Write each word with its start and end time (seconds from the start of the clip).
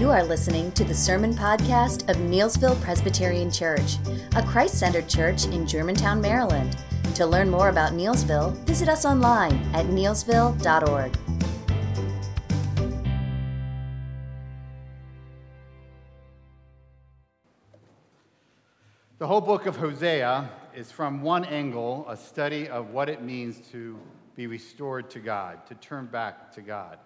You 0.00 0.10
are 0.10 0.24
listening 0.24 0.72
to 0.72 0.82
the 0.82 0.94
Sermon 0.94 1.34
Podcast 1.34 2.08
of 2.08 2.16
Neelsville 2.16 2.80
Presbyterian 2.80 3.50
Church, 3.50 3.98
a 4.34 4.42
Christ 4.42 4.78
centered 4.78 5.06
church 5.10 5.44
in 5.44 5.66
Germantown, 5.66 6.22
Maryland. 6.22 6.74
To 7.16 7.26
learn 7.26 7.50
more 7.50 7.68
about 7.68 7.92
Neelsville, 7.92 8.52
visit 8.64 8.88
us 8.88 9.04
online 9.04 9.52
at 9.74 9.84
neelsville.org. 9.84 11.12
The 19.18 19.26
whole 19.26 19.42
book 19.42 19.66
of 19.66 19.76
Hosea 19.76 20.48
is 20.74 20.90
from 20.90 21.20
one 21.20 21.44
angle 21.44 22.06
a 22.08 22.16
study 22.16 22.70
of 22.70 22.88
what 22.88 23.10
it 23.10 23.22
means 23.22 23.60
to 23.72 23.98
be 24.34 24.46
restored 24.46 25.10
to 25.10 25.18
God, 25.18 25.66
to 25.66 25.74
turn 25.74 26.06
back 26.06 26.50
to 26.54 26.62
God. 26.62 26.96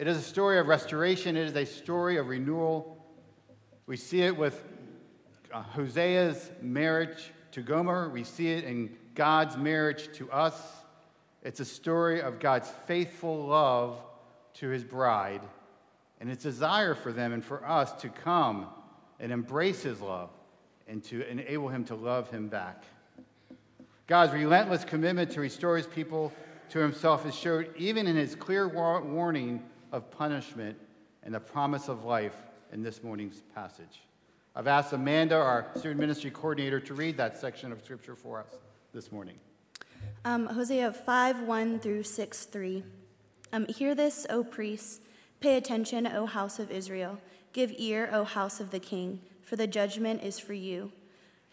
It 0.00 0.08
is 0.08 0.16
a 0.16 0.22
story 0.22 0.58
of 0.58 0.66
restoration, 0.66 1.36
it 1.36 1.46
is 1.46 1.54
a 1.54 1.66
story 1.66 2.16
of 2.16 2.28
renewal. 2.28 2.96
We 3.84 3.98
see 3.98 4.22
it 4.22 4.34
with 4.34 4.64
uh, 5.52 5.62
Hosea's 5.62 6.50
marriage 6.62 7.32
to 7.52 7.60
Gomer, 7.60 8.08
we 8.08 8.24
see 8.24 8.48
it 8.48 8.64
in 8.64 8.96
God's 9.14 9.58
marriage 9.58 10.08
to 10.14 10.32
us. 10.32 10.54
It's 11.42 11.60
a 11.60 11.66
story 11.66 12.22
of 12.22 12.40
God's 12.40 12.70
faithful 12.86 13.44
love 13.44 14.00
to 14.54 14.68
his 14.70 14.84
bride 14.84 15.42
and 16.18 16.30
his 16.30 16.38
desire 16.38 16.94
for 16.94 17.12
them 17.12 17.34
and 17.34 17.44
for 17.44 17.62
us 17.68 17.92
to 18.00 18.08
come 18.08 18.68
and 19.18 19.30
embrace 19.30 19.82
his 19.82 20.00
love 20.00 20.30
and 20.88 21.04
to 21.04 21.28
enable 21.28 21.68
him 21.68 21.84
to 21.84 21.94
love 21.94 22.30
him 22.30 22.48
back. 22.48 22.84
God's 24.06 24.32
relentless 24.32 24.82
commitment 24.82 25.32
to 25.32 25.42
restore 25.42 25.76
his 25.76 25.86
people 25.86 26.32
to 26.70 26.78
himself 26.78 27.26
is 27.26 27.34
showed 27.34 27.76
even 27.76 28.06
in 28.06 28.16
his 28.16 28.34
clear 28.34 28.66
warning 28.66 29.62
of 29.92 30.10
punishment 30.10 30.76
and 31.22 31.34
the 31.34 31.40
promise 31.40 31.88
of 31.88 32.04
life 32.04 32.36
in 32.72 32.82
this 32.82 33.02
morning's 33.02 33.42
passage. 33.54 34.02
I've 34.54 34.66
asked 34.66 34.92
Amanda, 34.92 35.36
our 35.36 35.66
student 35.76 36.00
ministry 36.00 36.30
coordinator, 36.30 36.80
to 36.80 36.94
read 36.94 37.16
that 37.16 37.38
section 37.38 37.72
of 37.72 37.82
scripture 37.82 38.16
for 38.16 38.40
us 38.40 38.58
this 38.92 39.12
morning. 39.12 39.36
Um, 40.24 40.46
Hosea 40.46 40.92
5 40.92 41.42
1 41.42 41.78
through 41.80 42.02
6 42.02 42.44
3. 42.44 42.84
Um, 43.52 43.66
Hear 43.66 43.94
this, 43.94 44.26
O 44.28 44.42
priests. 44.42 45.00
Pay 45.40 45.56
attention, 45.56 46.06
O 46.06 46.26
house 46.26 46.58
of 46.58 46.70
Israel. 46.70 47.18
Give 47.52 47.72
ear, 47.76 48.10
O 48.12 48.24
house 48.24 48.60
of 48.60 48.70
the 48.70 48.78
king, 48.78 49.20
for 49.42 49.56
the 49.56 49.66
judgment 49.66 50.22
is 50.22 50.38
for 50.38 50.52
you. 50.52 50.92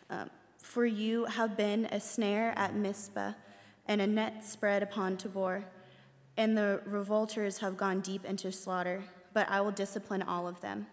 Um, 0.10 0.30
for 0.58 0.86
you 0.86 1.26
have 1.26 1.56
been 1.56 1.86
a 1.86 2.00
snare 2.00 2.54
at 2.58 2.76
Mizpah 2.76 3.34
and 3.88 4.02
a 4.02 4.08
net 4.08 4.46
spread 4.46 4.84
upon 4.84 5.18
Tabor 5.18 5.66
and 6.38 6.58
the 6.58 6.82
revolters 6.86 7.58
have 7.58 7.76
gone 7.76 8.00
deep 8.00 8.24
into 8.24 8.52
slaughter, 8.52 9.02
but 9.34 9.50
I 9.50 9.60
will 9.62 9.72
discipline 9.72 10.22
all 10.22 10.48
of 10.48 10.62
them. 10.62 10.88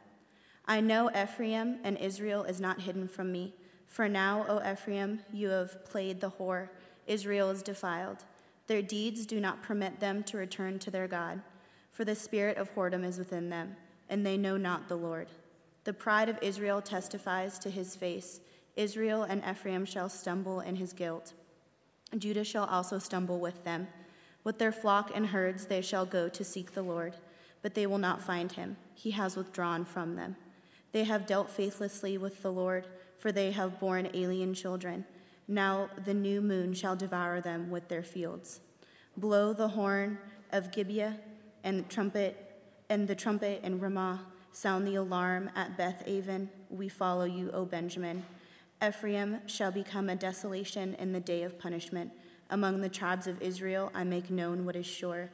I 0.66 0.80
know 0.80 1.10
Ephraim 1.10 1.78
and 1.84 1.98
Israel 1.98 2.44
is 2.44 2.60
not 2.60 2.80
hidden 2.80 3.06
from 3.06 3.30
me. 3.30 3.54
For 3.86 4.08
now, 4.08 4.46
O 4.48 4.72
Ephraim, 4.72 5.20
you 5.32 5.50
have 5.50 5.84
played 5.84 6.20
the 6.20 6.30
whore. 6.30 6.70
Israel 7.06 7.50
is 7.50 7.62
defiled. 7.62 8.24
Their 8.66 8.80
deeds 8.80 9.26
do 9.26 9.40
not 9.40 9.62
permit 9.62 10.00
them 10.00 10.22
to 10.24 10.38
return 10.38 10.78
to 10.80 10.90
their 10.90 11.06
God, 11.06 11.42
for 11.92 12.04
the 12.04 12.14
spirit 12.14 12.56
of 12.56 12.74
whoredom 12.74 13.04
is 13.04 13.18
within 13.18 13.50
them, 13.50 13.76
and 14.08 14.24
they 14.24 14.38
know 14.38 14.56
not 14.56 14.88
the 14.88 14.96
Lord. 14.96 15.28
The 15.84 15.92
pride 15.92 16.30
of 16.30 16.38
Israel 16.40 16.80
testifies 16.80 17.58
to 17.58 17.68
his 17.68 17.94
face. 17.94 18.40
Israel 18.74 19.22
and 19.22 19.44
Ephraim 19.48 19.84
shall 19.84 20.08
stumble 20.08 20.60
in 20.60 20.76
his 20.76 20.94
guilt. 20.94 21.34
Judah 22.16 22.44
shall 22.44 22.64
also 22.64 22.98
stumble 22.98 23.38
with 23.38 23.64
them. 23.64 23.86
With 24.44 24.58
their 24.58 24.72
flock 24.72 25.10
and 25.14 25.26
herds 25.26 25.66
they 25.66 25.80
shall 25.80 26.04
go 26.04 26.28
to 26.28 26.44
seek 26.44 26.72
the 26.72 26.82
Lord, 26.82 27.16
but 27.62 27.74
they 27.74 27.86
will 27.86 27.98
not 27.98 28.22
find 28.22 28.52
him. 28.52 28.76
He 28.94 29.10
has 29.12 29.36
withdrawn 29.36 29.86
from 29.86 30.16
them. 30.16 30.36
They 30.92 31.04
have 31.04 31.26
dealt 31.26 31.50
faithlessly 31.50 32.18
with 32.18 32.42
the 32.42 32.52
Lord, 32.52 32.86
for 33.18 33.32
they 33.32 33.50
have 33.52 33.80
borne 33.80 34.10
alien 34.12 34.54
children. 34.54 35.06
Now 35.48 35.88
the 36.04 36.14
new 36.14 36.40
moon 36.40 36.74
shall 36.74 36.94
devour 36.94 37.40
them 37.40 37.70
with 37.70 37.88
their 37.88 38.02
fields. 38.02 38.60
Blow 39.16 39.52
the 39.52 39.68
horn 39.68 40.18
of 40.52 40.70
Gibeah 40.72 41.18
and 41.64 41.80
the 41.80 41.88
trumpet 41.88 42.50
and 42.90 43.08
the 43.08 43.14
trumpet 43.14 43.62
in 43.64 43.80
Ramah. 43.80 44.26
Sound 44.52 44.86
the 44.86 44.96
alarm 44.96 45.50
at 45.56 45.76
Beth 45.76 46.06
Aven. 46.06 46.50
We 46.70 46.88
follow 46.88 47.24
you, 47.24 47.50
O 47.52 47.64
Benjamin. 47.64 48.24
Ephraim 48.86 49.40
shall 49.46 49.72
become 49.72 50.08
a 50.08 50.16
desolation 50.16 50.94
in 50.94 51.12
the 51.12 51.20
day 51.20 51.42
of 51.42 51.58
punishment 51.58 52.12
among 52.50 52.80
the 52.80 52.88
tribes 52.88 53.26
of 53.26 53.40
Israel, 53.42 53.90
I 53.94 54.04
make 54.04 54.30
known 54.30 54.64
what 54.64 54.76
is 54.76 54.86
sure. 54.86 55.30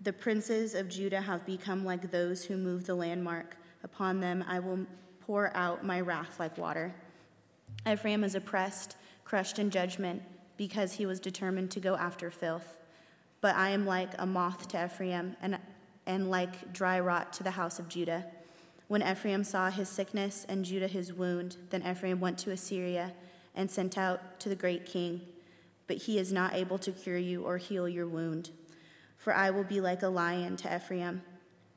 The 0.00 0.12
princes 0.12 0.74
of 0.74 0.88
Judah 0.88 1.20
have 1.20 1.46
become 1.46 1.84
like 1.84 2.10
those 2.10 2.44
who 2.44 2.56
move 2.56 2.84
the 2.84 2.94
landmark. 2.94 3.56
Upon 3.82 4.20
them 4.20 4.44
I 4.46 4.58
will 4.58 4.86
pour 5.20 5.56
out 5.56 5.84
my 5.84 6.00
wrath 6.00 6.38
like 6.38 6.58
water. 6.58 6.94
Ephraim 7.90 8.24
is 8.24 8.34
oppressed, 8.34 8.96
crushed 9.24 9.58
in 9.58 9.70
judgment, 9.70 10.22
because 10.56 10.92
he 10.94 11.06
was 11.06 11.20
determined 11.20 11.70
to 11.70 11.80
go 11.80 11.96
after 11.96 12.30
filth. 12.30 12.76
But 13.40 13.56
I 13.56 13.70
am 13.70 13.86
like 13.86 14.10
a 14.18 14.26
moth 14.26 14.68
to 14.68 14.84
Ephraim, 14.84 15.36
and, 15.40 15.58
and 16.06 16.30
like 16.30 16.72
dry 16.72 17.00
rot 17.00 17.32
to 17.34 17.42
the 17.42 17.52
house 17.52 17.78
of 17.78 17.88
Judah. 17.88 18.26
When 18.88 19.02
Ephraim 19.02 19.44
saw 19.44 19.70
his 19.70 19.88
sickness 19.88 20.44
and 20.48 20.64
Judah 20.64 20.88
his 20.88 21.12
wound, 21.12 21.56
then 21.70 21.86
Ephraim 21.86 22.20
went 22.20 22.38
to 22.40 22.50
Assyria 22.50 23.12
and 23.54 23.70
sent 23.70 23.96
out 23.96 24.38
to 24.40 24.48
the 24.48 24.54
great 24.54 24.84
king 24.84 25.22
but 25.86 25.96
he 25.96 26.18
is 26.18 26.32
not 26.32 26.54
able 26.54 26.78
to 26.78 26.92
cure 26.92 27.18
you 27.18 27.42
or 27.42 27.58
heal 27.58 27.88
your 27.88 28.06
wound. 28.06 28.50
For 29.16 29.34
I 29.34 29.50
will 29.50 29.64
be 29.64 29.80
like 29.80 30.02
a 30.02 30.08
lion 30.08 30.56
to 30.58 30.74
Ephraim, 30.74 31.22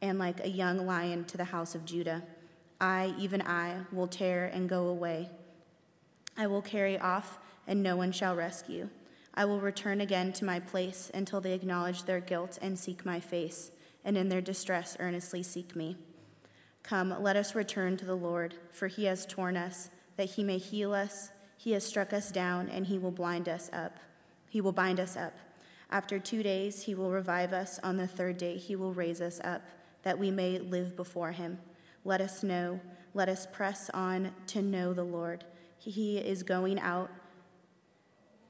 and 0.01 0.19
like 0.19 0.43
a 0.43 0.49
young 0.49 0.85
lion 0.85 1.25
to 1.25 1.37
the 1.37 1.45
house 1.45 1.75
of 1.75 1.85
Judah. 1.85 2.23
I, 2.79 3.13
even 3.17 3.41
I, 3.41 3.81
will 3.91 4.07
tear 4.07 4.45
and 4.45 4.69
go 4.69 4.87
away. 4.87 5.29
I 6.37 6.47
will 6.47 6.61
carry 6.61 6.99
off, 6.99 7.39
and 7.65 7.81
no 7.81 7.95
one 7.95 8.11
shall 8.11 8.35
rescue. 8.35 8.89
I 9.33 9.45
will 9.45 9.59
return 9.59 10.01
again 10.01 10.33
to 10.33 10.45
my 10.45 10.59
place 10.59 11.11
until 11.13 11.41
they 11.41 11.53
acknowledge 11.53 12.03
their 12.03 12.19
guilt 12.19 12.59
and 12.61 12.77
seek 12.77 13.05
my 13.05 13.19
face, 13.19 13.71
and 14.05 14.17
in 14.17 14.29
their 14.29 14.41
distress 14.41 14.95
earnestly 14.99 15.41
seek 15.41 15.75
me. 15.75 15.97
Come, 16.83 17.15
let 17.21 17.35
us 17.35 17.55
return 17.55 17.97
to 17.97 18.05
the 18.05 18.15
Lord, 18.15 18.55
for 18.71 18.87
he 18.87 19.05
has 19.05 19.25
torn 19.25 19.57
us, 19.57 19.89
that 20.15 20.31
he 20.31 20.43
may 20.43 20.57
heal 20.57 20.93
us 20.93 21.29
he 21.57 21.71
has 21.71 21.83
struck 21.83 22.13
us 22.13 22.31
down, 22.31 22.69
and 22.69 22.85
he 22.85 22.97
will 22.97 23.11
blind 23.11 23.49
us 23.49 23.69
up. 23.73 23.97
He 24.47 24.61
will 24.61 24.71
bind 24.71 24.99
us 24.99 25.17
up. 25.17 25.33
After 25.89 26.19
two 26.19 26.43
days, 26.43 26.83
he 26.83 26.93
will 26.93 27.11
revive 27.11 27.51
us. 27.51 27.79
On 27.83 27.97
the 27.97 28.07
third 28.07 28.37
day, 28.37 28.57
he 28.57 28.75
will 28.75 28.93
raise 28.93 29.21
us 29.21 29.41
up, 29.43 29.63
that 30.03 30.19
we 30.19 30.31
may 30.31 30.59
live 30.59 30.95
before 30.95 31.31
him. 31.31 31.59
Let 32.05 32.21
us 32.21 32.43
know, 32.43 32.79
let 33.13 33.27
us 33.27 33.47
press 33.51 33.89
on 33.93 34.31
to 34.47 34.61
know 34.61 34.93
the 34.93 35.03
Lord. 35.03 35.43
He 35.79 36.17
is 36.17 36.43
going 36.43 36.79
out, 36.79 37.09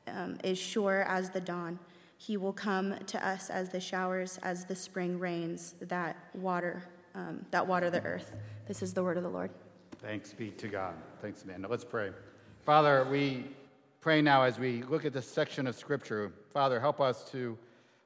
um, 0.08 0.38
is 0.44 0.58
sure 0.58 1.04
as 1.08 1.30
the 1.30 1.42
dawn. 1.42 1.80
He 2.18 2.36
will 2.36 2.54
come 2.54 2.98
to 3.06 3.26
us 3.26 3.50
as 3.50 3.70
the 3.70 3.80
showers, 3.80 4.40
as 4.44 4.66
the 4.66 4.76
spring 4.76 5.18
rains 5.18 5.76
that 5.82 6.18
water, 6.34 6.84
um, 7.16 7.46
that 7.52 7.66
water 7.66 7.90
the 7.90 8.04
earth. 8.04 8.36
This 8.68 8.82
is 8.82 8.94
the 8.94 9.04
word 9.04 9.18
of 9.18 9.24
the 9.24 9.30
Lord. 9.30 9.52
Thanks 10.00 10.34
be 10.34 10.52
to 10.52 10.68
God. 10.68 10.96
Thanks, 11.22 11.44
Amanda. 11.44 11.68
Let's 11.68 11.86
pray. 11.86 12.12
Father, 12.68 13.08
we 13.10 13.46
pray 14.02 14.22
now 14.22 14.44
as 14.44 14.60
we 14.60 14.84
look 14.84 15.06
at 15.06 15.14
this 15.14 15.26
section 15.26 15.68
of 15.68 15.76
Scripture. 15.78 16.34
Father, 16.52 16.82
help 16.82 17.00
us 17.00 17.24
to, 17.32 17.58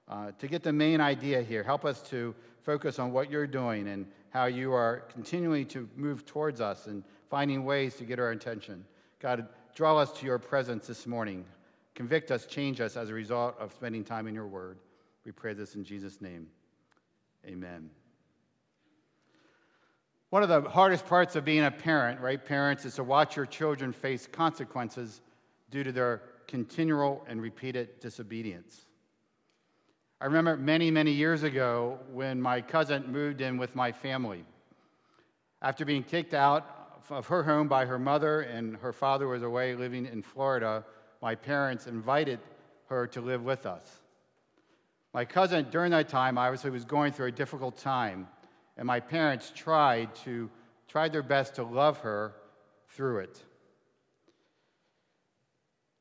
uh, 0.07 0.33
to 0.37 0.47
get 0.47 0.61
the 0.61 0.71
main 0.71 1.01
idea 1.01 1.41
here. 1.41 1.63
Help 1.63 1.83
us 1.83 1.99
to 2.03 2.35
focus 2.61 2.99
on 2.99 3.11
what 3.11 3.31
you're 3.31 3.47
doing 3.47 3.87
and 3.87 4.05
how 4.29 4.45
you 4.45 4.71
are 4.71 4.97
continuing 5.11 5.65
to 5.69 5.89
move 5.95 6.27
towards 6.27 6.61
us 6.61 6.85
and 6.85 7.03
finding 7.27 7.65
ways 7.65 7.95
to 7.95 8.03
get 8.03 8.19
our 8.19 8.29
attention. 8.29 8.85
God, 9.19 9.47
draw 9.73 9.97
us 9.97 10.11
to 10.19 10.27
your 10.27 10.37
presence 10.37 10.85
this 10.85 11.07
morning. 11.07 11.43
Convict 11.95 12.29
us, 12.29 12.45
change 12.45 12.81
us 12.81 12.95
as 12.95 13.09
a 13.09 13.15
result 13.15 13.55
of 13.59 13.71
spending 13.71 14.03
time 14.03 14.27
in 14.27 14.35
your 14.35 14.45
word. 14.45 14.77
We 15.25 15.31
pray 15.31 15.55
this 15.55 15.73
in 15.73 15.83
Jesus' 15.83 16.21
name. 16.21 16.45
Amen. 17.47 17.89
One 20.31 20.43
of 20.43 20.47
the 20.47 20.61
hardest 20.61 21.05
parts 21.07 21.35
of 21.35 21.43
being 21.43 21.65
a 21.65 21.71
parent, 21.71 22.21
right, 22.21 22.43
parents, 22.43 22.85
is 22.85 22.95
to 22.95 23.03
watch 23.03 23.35
your 23.35 23.45
children 23.45 23.91
face 23.91 24.29
consequences 24.31 25.19
due 25.69 25.83
to 25.83 25.91
their 25.91 26.21
continual 26.47 27.25
and 27.27 27.41
repeated 27.41 27.99
disobedience. 27.99 28.85
I 30.21 30.27
remember 30.27 30.55
many, 30.55 30.89
many 30.89 31.11
years 31.11 31.43
ago 31.43 31.99
when 32.13 32.41
my 32.41 32.61
cousin 32.61 33.11
moved 33.11 33.41
in 33.41 33.57
with 33.57 33.75
my 33.75 33.91
family. 33.91 34.45
After 35.61 35.83
being 35.83 36.01
kicked 36.01 36.33
out 36.33 37.01
of 37.09 37.27
her 37.27 37.43
home 37.43 37.67
by 37.67 37.85
her 37.85 37.99
mother 37.99 38.39
and 38.39 38.77
her 38.77 38.93
father 38.93 39.27
was 39.27 39.43
away 39.43 39.75
living 39.75 40.05
in 40.05 40.21
Florida, 40.21 40.85
my 41.21 41.35
parents 41.35 41.87
invited 41.87 42.39
her 42.87 43.05
to 43.07 43.19
live 43.19 43.43
with 43.43 43.65
us. 43.65 43.99
My 45.13 45.25
cousin, 45.25 45.67
during 45.71 45.91
that 45.91 46.07
time, 46.07 46.37
obviously 46.37 46.69
was 46.69 46.85
going 46.85 47.11
through 47.11 47.27
a 47.27 47.31
difficult 47.33 47.77
time 47.77 48.29
and 48.77 48.87
my 48.87 48.99
parents 48.99 49.51
tried 49.55 50.13
to 50.15 50.49
tried 50.87 51.13
their 51.13 51.23
best 51.23 51.55
to 51.55 51.63
love 51.63 51.99
her 51.99 52.33
through 52.89 53.19
it. 53.19 53.41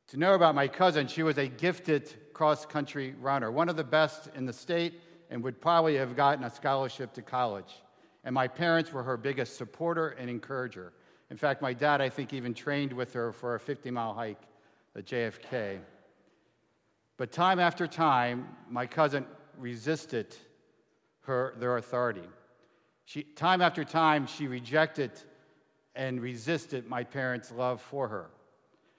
To 0.09 0.17
know 0.17 0.35
about 0.35 0.57
my 0.57 0.67
cousin, 0.67 1.07
she 1.07 1.23
was 1.23 1.39
a 1.39 1.47
gifted 1.47 2.13
cross 2.33 2.67
country 2.67 3.15
runner, 3.21 3.53
one 3.53 3.69
of 3.69 3.77
the 3.77 3.85
best 3.85 4.29
in 4.35 4.47
the 4.47 4.53
state, 4.53 4.95
and 5.31 5.45
would 5.45 5.61
probably 5.61 5.97
have 5.97 6.17
gotten 6.17 6.43
a 6.43 6.51
scholarship 6.51 7.13
to 7.13 7.23
college. 7.23 7.83
And 8.25 8.35
my 8.35 8.49
parents 8.49 8.93
were 8.93 9.05
her 9.05 9.17
biggest 9.17 9.57
supporter 9.57 10.09
and 10.09 10.29
encourager. 10.29 10.93
In 11.31 11.37
fact, 11.37 11.63
my 11.63 11.73
dad, 11.73 12.01
I 12.01 12.09
think, 12.09 12.33
even 12.33 12.53
trained 12.53 12.93
with 12.93 13.13
her 13.13 13.31
for 13.31 13.55
a 13.55 13.61
50 13.61 13.93
mile 13.93 14.13
hike 14.13 14.43
at 14.97 15.07
JFK. 15.07 15.79
But 17.17 17.31
time 17.31 17.61
after 17.61 17.87
time, 17.87 18.49
my 18.69 18.87
cousin 18.87 19.25
resisted 19.57 20.35
her, 21.21 21.55
their 21.59 21.77
authority. 21.77 22.29
She, 23.11 23.25
time 23.25 23.61
after 23.61 23.83
time, 23.83 24.29
she 24.29 24.47
rejected 24.47 25.11
and 25.97 26.21
resisted 26.21 26.87
my 26.87 27.03
parents' 27.03 27.51
love 27.51 27.81
for 27.81 28.07
her. 28.07 28.31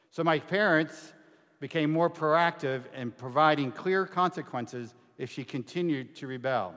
So 0.10 0.22
my 0.22 0.38
parents 0.38 1.14
became 1.62 1.90
more 1.90 2.10
proactive 2.10 2.94
in 2.94 3.12
providing 3.12 3.72
clear 3.72 4.06
consequences 4.06 4.94
if 5.18 5.32
she 5.32 5.46
continued 5.46 6.14
to 6.18 6.28
rebel 6.28 6.76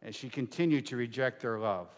and 0.00 0.14
she 0.14 0.28
continued 0.28 0.86
to 0.86 0.96
reject 0.96 1.40
their 1.42 1.58
love. 1.58 1.88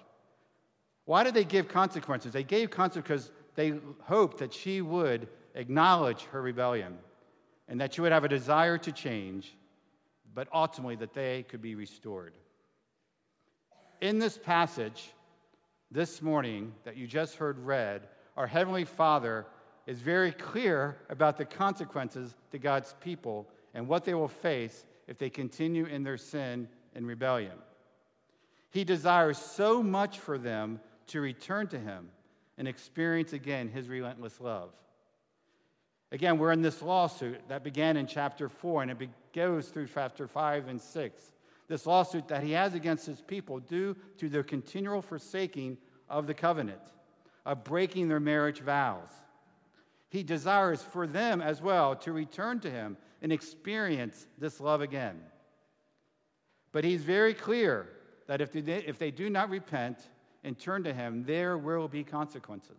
Why 1.05 1.23
did 1.23 1.35
they 1.35 1.45
give 1.45 1.69
consequences? 1.69 2.33
They 2.33 2.43
gave 2.43 2.71
consequences 2.71 3.29
because 3.29 3.47
they 3.57 3.79
hoped 4.05 4.39
that 4.39 4.55
she 4.55 4.81
would 4.81 5.29
acknowledge 5.55 6.23
her 6.33 6.41
rebellion 6.41 6.97
and 7.69 7.79
that 7.83 7.93
she 7.93 8.01
would 8.01 8.13
have 8.13 8.25
a 8.25 8.29
desire 8.29 8.79
to 8.79 8.91
change, 8.91 9.55
but 10.35 10.49
ultimately 10.51 10.97
that 10.97 11.13
they 11.13 11.43
could 11.43 11.61
be 11.61 11.75
restored. 11.75 12.39
In 14.01 14.19
this 14.19 14.37
passage 14.37 15.11
this 15.91 16.21
morning 16.21 16.75
that 16.85 16.99
you 16.99 17.07
just 17.07 17.37
heard 17.37 17.59
read, 17.59 18.03
our 18.37 18.47
Heavenly 18.47 18.85
Father 18.85 19.47
is 19.87 20.01
very 20.01 20.33
clear 20.33 20.99
about 21.09 21.39
the 21.39 21.47
consequences 21.47 22.35
to 22.51 22.59
God's 22.59 22.95
people 23.01 23.49
and 23.73 23.89
what 23.89 24.05
they 24.05 24.13
will 24.13 24.29
face 24.29 24.85
if 25.07 25.17
they 25.17 25.31
continue 25.31 25.87
in 25.87 26.03
their 26.03 26.19
sin 26.19 26.69
and 26.95 27.07
rebellion. 27.07 27.57
He 28.71 28.85
desires 28.85 29.39
so 29.39 29.83
much 29.83 30.19
for 30.19 30.37
them 30.37 30.81
to 31.07 31.23
return 31.23 31.67
to 31.69 31.79
Him 31.79 32.11
and 32.59 32.69
experience 32.69 33.33
again 33.33 33.69
His 33.69 33.89
relentless 33.89 34.41
love. 34.41 34.73
Again, 36.13 36.37
we're 36.37 36.53
in 36.53 36.63
this 36.63 36.83
lawsuit 36.83 37.41
that 37.49 37.65
began 37.65 37.97
in 37.97 38.07
chapter 38.07 38.51
4 38.51 38.83
and 38.83 38.91
it 38.91 39.09
goes 39.33 39.69
through 39.69 39.89
chapter 39.93 40.27
5 40.27 40.69
and 40.69 40.81
6. 40.81 41.33
This 41.69 41.87
lawsuit 41.87 42.29
that 42.29 42.43
he 42.43 42.53
has 42.53 42.75
against 42.75 43.07
his 43.07 43.21
people 43.21 43.59
due 43.59 43.97
to 44.19 44.29
their 44.29 44.45
continual 44.45 45.03
forsaking 45.03 45.79
of 46.09 46.27
the 46.27 46.35
covenant, 46.35 46.81
of 47.45 47.65
breaking 47.65 48.09
their 48.09 48.21
marriage 48.21 48.61
vows. 48.61 49.11
He 50.09 50.23
desires 50.23 50.83
for 50.83 51.07
them 51.07 51.43
as 51.43 51.61
well 51.61 51.97
to 51.97 52.13
return 52.13 52.61
to 52.61 52.71
him 52.71 52.97
and 53.21 53.33
experience 53.33 54.27
this 54.39 54.61
love 54.61 54.81
again. 54.81 55.21
But 56.71 56.85
he's 56.85 57.03
very 57.03 57.35
clear 57.35 57.89
that 58.27 58.41
if 58.41 58.53
they, 58.53 58.61
if 58.85 58.99
they 58.99 59.11
do 59.11 59.29
not 59.31 59.51
repent 59.51 59.99
and 60.45 60.59
turn 60.59 60.85
to 60.85 60.93
him, 60.93 61.25
there 61.25 61.59
will 61.59 61.89
be 61.89 62.05
consequences. 62.05 62.79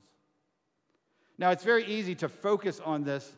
Now, 1.38 1.52
it's 1.52 1.64
very 1.64 1.86
easy 1.86 2.16
to 2.16 2.30
focus 2.30 2.80
on 2.84 3.04
this, 3.04 3.32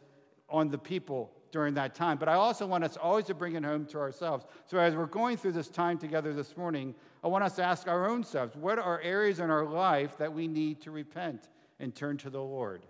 on 0.50 0.70
the 0.70 0.78
people 0.78 1.32
during 1.52 1.74
that 1.76 1.96
time, 1.96 2.18
but 2.18 2.30
I 2.30 2.34
also 2.34 2.66
want 2.66 2.84
us 2.84 2.98
always 2.98 3.26
to 3.26 3.34
bring 3.34 3.56
it 3.56 3.64
home 3.64 3.86
to 3.88 4.00
ourselves. 4.00 4.46
So, 4.66 4.78
as 4.78 4.96
we're 4.96 5.06
going 5.06 5.38
through 5.38 5.54
this 5.54 5.68
time 5.68 5.98
together 5.98 6.34
this 6.34 6.56
morning, 6.56 6.94
I 7.24 7.28
want 7.28 7.44
us 7.44 7.56
to 7.56 7.64
ask 7.64 7.88
our 7.88 8.10
own 8.10 8.24
selves 8.24 8.56
what 8.56 8.80
are 8.80 9.02
areas 9.02 9.40
in 9.40 9.50
our 9.50 9.66
life 9.66 10.18
that 10.18 10.34
we 10.34 10.48
need 10.48 10.82
to 10.82 10.92
repent 10.92 11.50
and 11.80 11.96
turn 11.96 12.18
to 12.18 12.30
the 12.30 12.42
Lord? 12.42 12.82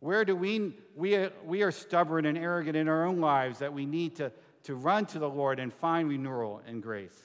Where 0.00 0.24
do 0.24 0.34
we, 0.34 0.74
we, 0.96 1.28
we 1.44 1.62
are 1.62 1.70
stubborn 1.70 2.26
and 2.26 2.36
arrogant 2.36 2.76
in 2.76 2.88
our 2.88 3.06
own 3.06 3.20
lives 3.20 3.60
that 3.60 3.72
we 3.72 3.86
need 3.86 4.16
to, 4.16 4.32
to 4.64 4.74
run 4.74 5.06
to 5.06 5.18
the 5.18 5.28
Lord 5.28 5.60
and 5.60 5.72
find 5.72 6.08
renewal 6.08 6.60
and 6.66 6.82
grace? 6.82 7.22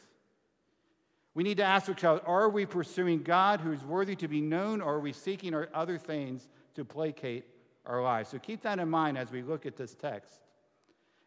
We 1.33 1.43
need 1.43 1.57
to 1.57 1.63
ask 1.63 1.89
ourselves 1.89 2.21
are 2.25 2.49
we 2.49 2.65
pursuing 2.65 3.23
God 3.23 3.61
who 3.61 3.71
is 3.71 3.83
worthy 3.83 4.15
to 4.17 4.27
be 4.27 4.41
known, 4.41 4.81
or 4.81 4.95
are 4.95 4.99
we 4.99 5.13
seeking 5.13 5.55
other 5.73 5.97
things 5.97 6.47
to 6.75 6.85
placate 6.85 7.45
our 7.87 8.03
lives? 8.03 8.29
So 8.29 8.37
keep 8.37 8.61
that 8.61 8.79
in 8.79 8.89
mind 8.89 9.17
as 9.17 9.31
we 9.31 9.41
look 9.41 9.65
at 9.65 9.75
this 9.75 9.95
text. 9.95 10.41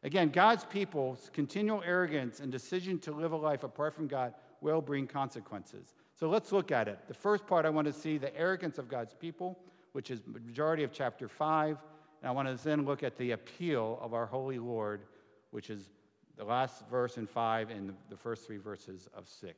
Again, 0.02 0.30
God's 0.30 0.64
people's 0.64 1.30
continual 1.32 1.82
arrogance 1.84 2.40
and 2.40 2.52
decision 2.52 2.98
to 3.00 3.12
live 3.12 3.32
a 3.32 3.36
life 3.36 3.64
apart 3.64 3.94
from 3.94 4.06
God 4.06 4.34
will 4.60 4.80
bring 4.80 5.06
consequences. 5.06 5.94
So 6.14 6.28
let's 6.28 6.52
look 6.52 6.70
at 6.70 6.88
it. 6.88 7.00
The 7.08 7.14
first 7.14 7.46
part 7.46 7.66
I 7.66 7.70
want 7.70 7.86
to 7.86 7.92
see 7.92 8.18
the 8.18 8.34
arrogance 8.36 8.78
of 8.78 8.88
God's 8.88 9.14
people 9.14 9.58
which 9.92 10.10
is 10.10 10.20
majority 10.26 10.84
of 10.84 10.92
chapter 10.92 11.28
5. 11.28 11.78
And 12.22 12.28
I 12.28 12.30
want 12.32 12.48
to 12.48 12.62
then 12.64 12.84
look 12.84 13.02
at 13.02 13.16
the 13.16 13.32
appeal 13.32 13.98
of 14.00 14.14
our 14.14 14.26
holy 14.26 14.58
Lord, 14.58 15.02
which 15.50 15.70
is 15.70 15.88
the 16.36 16.44
last 16.44 16.88
verse 16.88 17.16
in 17.16 17.26
5 17.26 17.70
and 17.70 17.94
the 18.08 18.16
first 18.16 18.46
three 18.46 18.58
verses 18.58 19.08
of 19.14 19.26
6. 19.28 19.56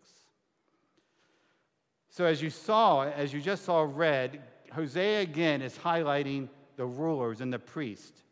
So, 2.08 2.24
as 2.26 2.42
you 2.42 2.50
saw, 2.50 3.04
as 3.04 3.32
you 3.32 3.40
just 3.40 3.64
saw 3.64 3.86
read, 3.88 4.42
Hosea 4.72 5.22
again 5.22 5.62
is 5.62 5.76
highlighting 5.76 6.48
the 6.76 6.86
rulers 6.86 7.40
and 7.40 7.52
the 7.52 7.58
priests. 7.58 8.22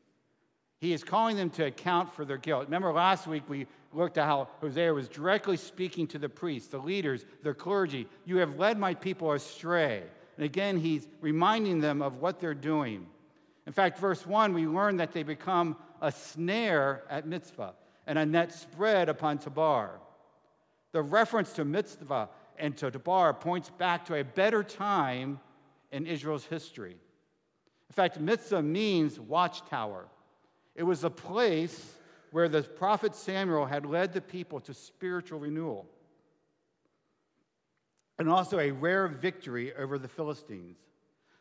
He 0.80 0.92
is 0.92 1.04
calling 1.04 1.36
them 1.36 1.50
to 1.50 1.66
account 1.66 2.12
for 2.14 2.24
their 2.24 2.38
guilt. 2.38 2.64
Remember 2.64 2.92
last 2.92 3.26
week 3.26 3.42
we 3.48 3.66
looked 3.92 4.16
at 4.16 4.24
how 4.24 4.48
Hosea 4.60 4.94
was 4.94 5.08
directly 5.08 5.56
speaking 5.56 6.06
to 6.08 6.18
the 6.18 6.28
priests, 6.28 6.68
the 6.68 6.78
leaders, 6.78 7.26
the 7.42 7.52
clergy. 7.52 8.08
You 8.24 8.38
have 8.38 8.58
led 8.58 8.78
my 8.78 8.94
people 8.94 9.32
astray. 9.32 10.02
And 10.36 10.44
again, 10.44 10.78
he's 10.78 11.06
reminding 11.20 11.80
them 11.80 12.00
of 12.00 12.16
what 12.16 12.40
they're 12.40 12.54
doing. 12.54 13.06
In 13.66 13.74
fact, 13.74 13.98
verse 13.98 14.26
1, 14.26 14.54
we 14.54 14.66
learn 14.66 14.96
that 14.96 15.12
they 15.12 15.22
become 15.22 15.76
a 16.00 16.10
snare 16.10 17.02
at 17.10 17.26
Mizpah 17.26 17.72
and 18.06 18.18
a 18.18 18.24
net 18.24 18.52
spread 18.52 19.10
upon 19.10 19.36
Tabor. 19.36 20.00
The 20.92 21.02
reference 21.02 21.52
to 21.54 21.64
Mizpah 21.64 22.26
and 22.58 22.74
to 22.78 22.90
Tabor 22.90 23.34
points 23.34 23.68
back 23.68 24.06
to 24.06 24.14
a 24.14 24.24
better 24.24 24.62
time 24.62 25.40
in 25.92 26.06
Israel's 26.06 26.46
history. 26.46 26.96
In 27.90 27.94
fact, 27.94 28.20
Mizpah 28.20 28.62
means 28.62 29.18
watchtower. 29.18 30.06
It 30.76 30.84
was 30.84 31.02
a 31.02 31.10
place 31.10 31.92
where 32.30 32.48
the 32.48 32.62
prophet 32.62 33.16
Samuel 33.16 33.66
had 33.66 33.84
led 33.84 34.12
the 34.12 34.20
people 34.20 34.60
to 34.60 34.72
spiritual 34.72 35.40
renewal 35.40 35.86
and 38.20 38.28
also 38.28 38.60
a 38.60 38.70
rare 38.70 39.08
victory 39.08 39.74
over 39.74 39.98
the 39.98 40.06
Philistines. 40.06 40.76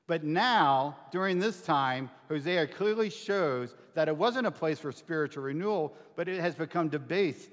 But 0.07 0.23
now, 0.23 0.97
during 1.11 1.37
this 1.37 1.61
time, 1.61 2.09
Hosea 2.29 2.65
clearly 2.67 3.11
shows 3.11 3.75
that 3.93 4.07
it 4.07 4.17
wasn't 4.17 4.47
a 4.47 4.51
place 4.51 4.79
for 4.79 4.91
spiritual 4.91 5.43
renewal, 5.43 5.93
but 6.15 6.27
it 6.27 6.39
has 6.39 6.55
become 6.55 6.89
debased 6.89 7.51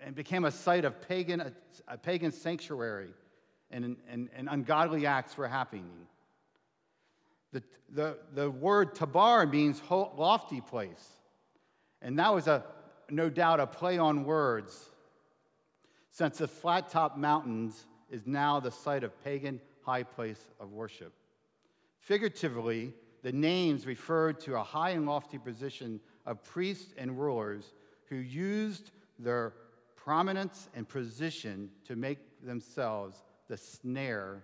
and 0.00 0.16
became 0.16 0.44
a 0.44 0.50
site 0.50 0.84
of 0.84 1.00
pagan, 1.06 1.54
a 1.86 1.98
pagan 1.98 2.32
sanctuary, 2.32 3.10
and, 3.70 3.96
and, 4.10 4.28
and 4.34 4.48
ungodly 4.50 5.06
acts 5.06 5.36
were 5.36 5.46
happening. 5.46 6.08
The, 7.52 7.62
the, 7.90 8.18
the 8.34 8.50
word 8.50 8.94
Tabor 8.94 9.46
means 9.46 9.80
lofty 9.90 10.60
place, 10.60 11.06
and 12.02 12.18
that 12.18 12.34
was 12.34 12.46
a, 12.46 12.64
no 13.10 13.30
doubt 13.30 13.60
a 13.60 13.66
play 13.66 13.98
on 13.98 14.24
words, 14.24 14.90
since 16.10 16.38
the 16.38 16.48
flat 16.48 16.90
top 16.90 17.16
mountains 17.16 17.86
is 18.10 18.26
now 18.26 18.60
the 18.60 18.70
site 18.70 19.04
of 19.04 19.22
pagan 19.24 19.60
high 19.82 20.02
place 20.02 20.50
of 20.60 20.72
worship. 20.72 21.14
Figuratively, 22.00 22.92
the 23.22 23.32
names 23.32 23.86
referred 23.86 24.38
to 24.40 24.56
a 24.56 24.62
high 24.62 24.90
and 24.90 25.06
lofty 25.06 25.38
position 25.38 26.00
of 26.26 26.42
priests 26.44 26.92
and 26.98 27.18
rulers 27.18 27.72
who 28.08 28.16
used 28.16 28.90
their 29.18 29.54
prominence 29.96 30.68
and 30.74 30.88
position 30.88 31.70
to 31.84 31.96
make 31.96 32.18
themselves 32.44 33.22
the 33.48 33.56
snare 33.56 34.42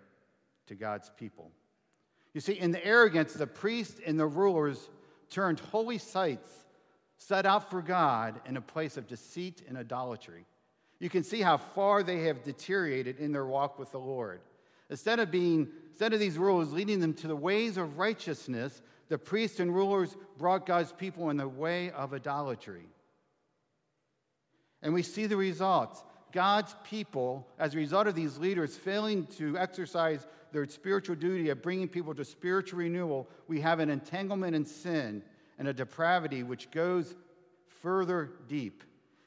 to 0.66 0.74
God's 0.74 1.10
people. 1.18 1.50
You 2.34 2.40
see, 2.40 2.52
in 2.52 2.72
the 2.72 2.84
arrogance, 2.84 3.32
the 3.32 3.46
priests 3.46 4.00
and 4.04 4.20
the 4.20 4.26
rulers 4.26 4.90
turned 5.30 5.60
holy 5.60 5.98
sites 5.98 6.50
set 7.16 7.46
out 7.46 7.70
for 7.70 7.80
God 7.80 8.40
in 8.44 8.56
a 8.56 8.60
place 8.60 8.96
of 8.96 9.06
deceit 9.06 9.62
and 9.66 9.78
idolatry 9.78 10.44
you 11.04 11.10
can 11.10 11.22
see 11.22 11.42
how 11.42 11.58
far 11.58 12.02
they 12.02 12.20
have 12.22 12.42
deteriorated 12.42 13.18
in 13.18 13.30
their 13.32 13.44
walk 13.44 13.78
with 13.78 13.90
the 13.90 13.98
Lord. 13.98 14.40
Instead 14.88 15.18
of 15.18 15.30
being, 15.30 15.68
instead 15.90 16.14
of 16.14 16.18
these 16.18 16.38
rulers 16.38 16.72
leading 16.72 17.00
them 17.00 17.14
to 17.14 17.28
the 17.28 17.36
ways 17.36 17.76
of 17.76 17.98
righteousness, 17.98 18.80
the 19.08 19.18
priests 19.18 19.60
and 19.60 19.74
rulers 19.74 20.16
brought 20.38 20.64
God's 20.64 20.92
people 20.92 21.28
in 21.28 21.36
the 21.36 21.46
way 21.46 21.90
of 21.90 22.14
idolatry. 22.14 22.86
And 24.82 24.94
we 24.94 25.02
see 25.02 25.26
the 25.26 25.36
results. 25.36 26.02
God's 26.34 26.74
people, 26.82 27.46
as 27.60 27.74
a 27.74 27.78
result 27.78 28.08
of 28.08 28.16
these 28.16 28.38
leaders 28.38 28.76
failing 28.76 29.26
to 29.38 29.56
exercise 29.56 30.26
their 30.50 30.66
spiritual 30.66 31.14
duty 31.14 31.48
of 31.50 31.62
bringing 31.62 31.88
people 31.88 32.12
to 32.12 32.24
spiritual 32.24 32.80
renewal, 32.80 33.28
we 33.46 33.60
have 33.60 33.78
an 33.78 33.88
entanglement 33.88 34.56
in 34.56 34.64
sin 34.64 35.22
and 35.60 35.68
a 35.68 35.72
depravity 35.72 36.42
which 36.42 36.72
goes 36.72 37.14
further 37.82 38.32
deep. 38.48 38.82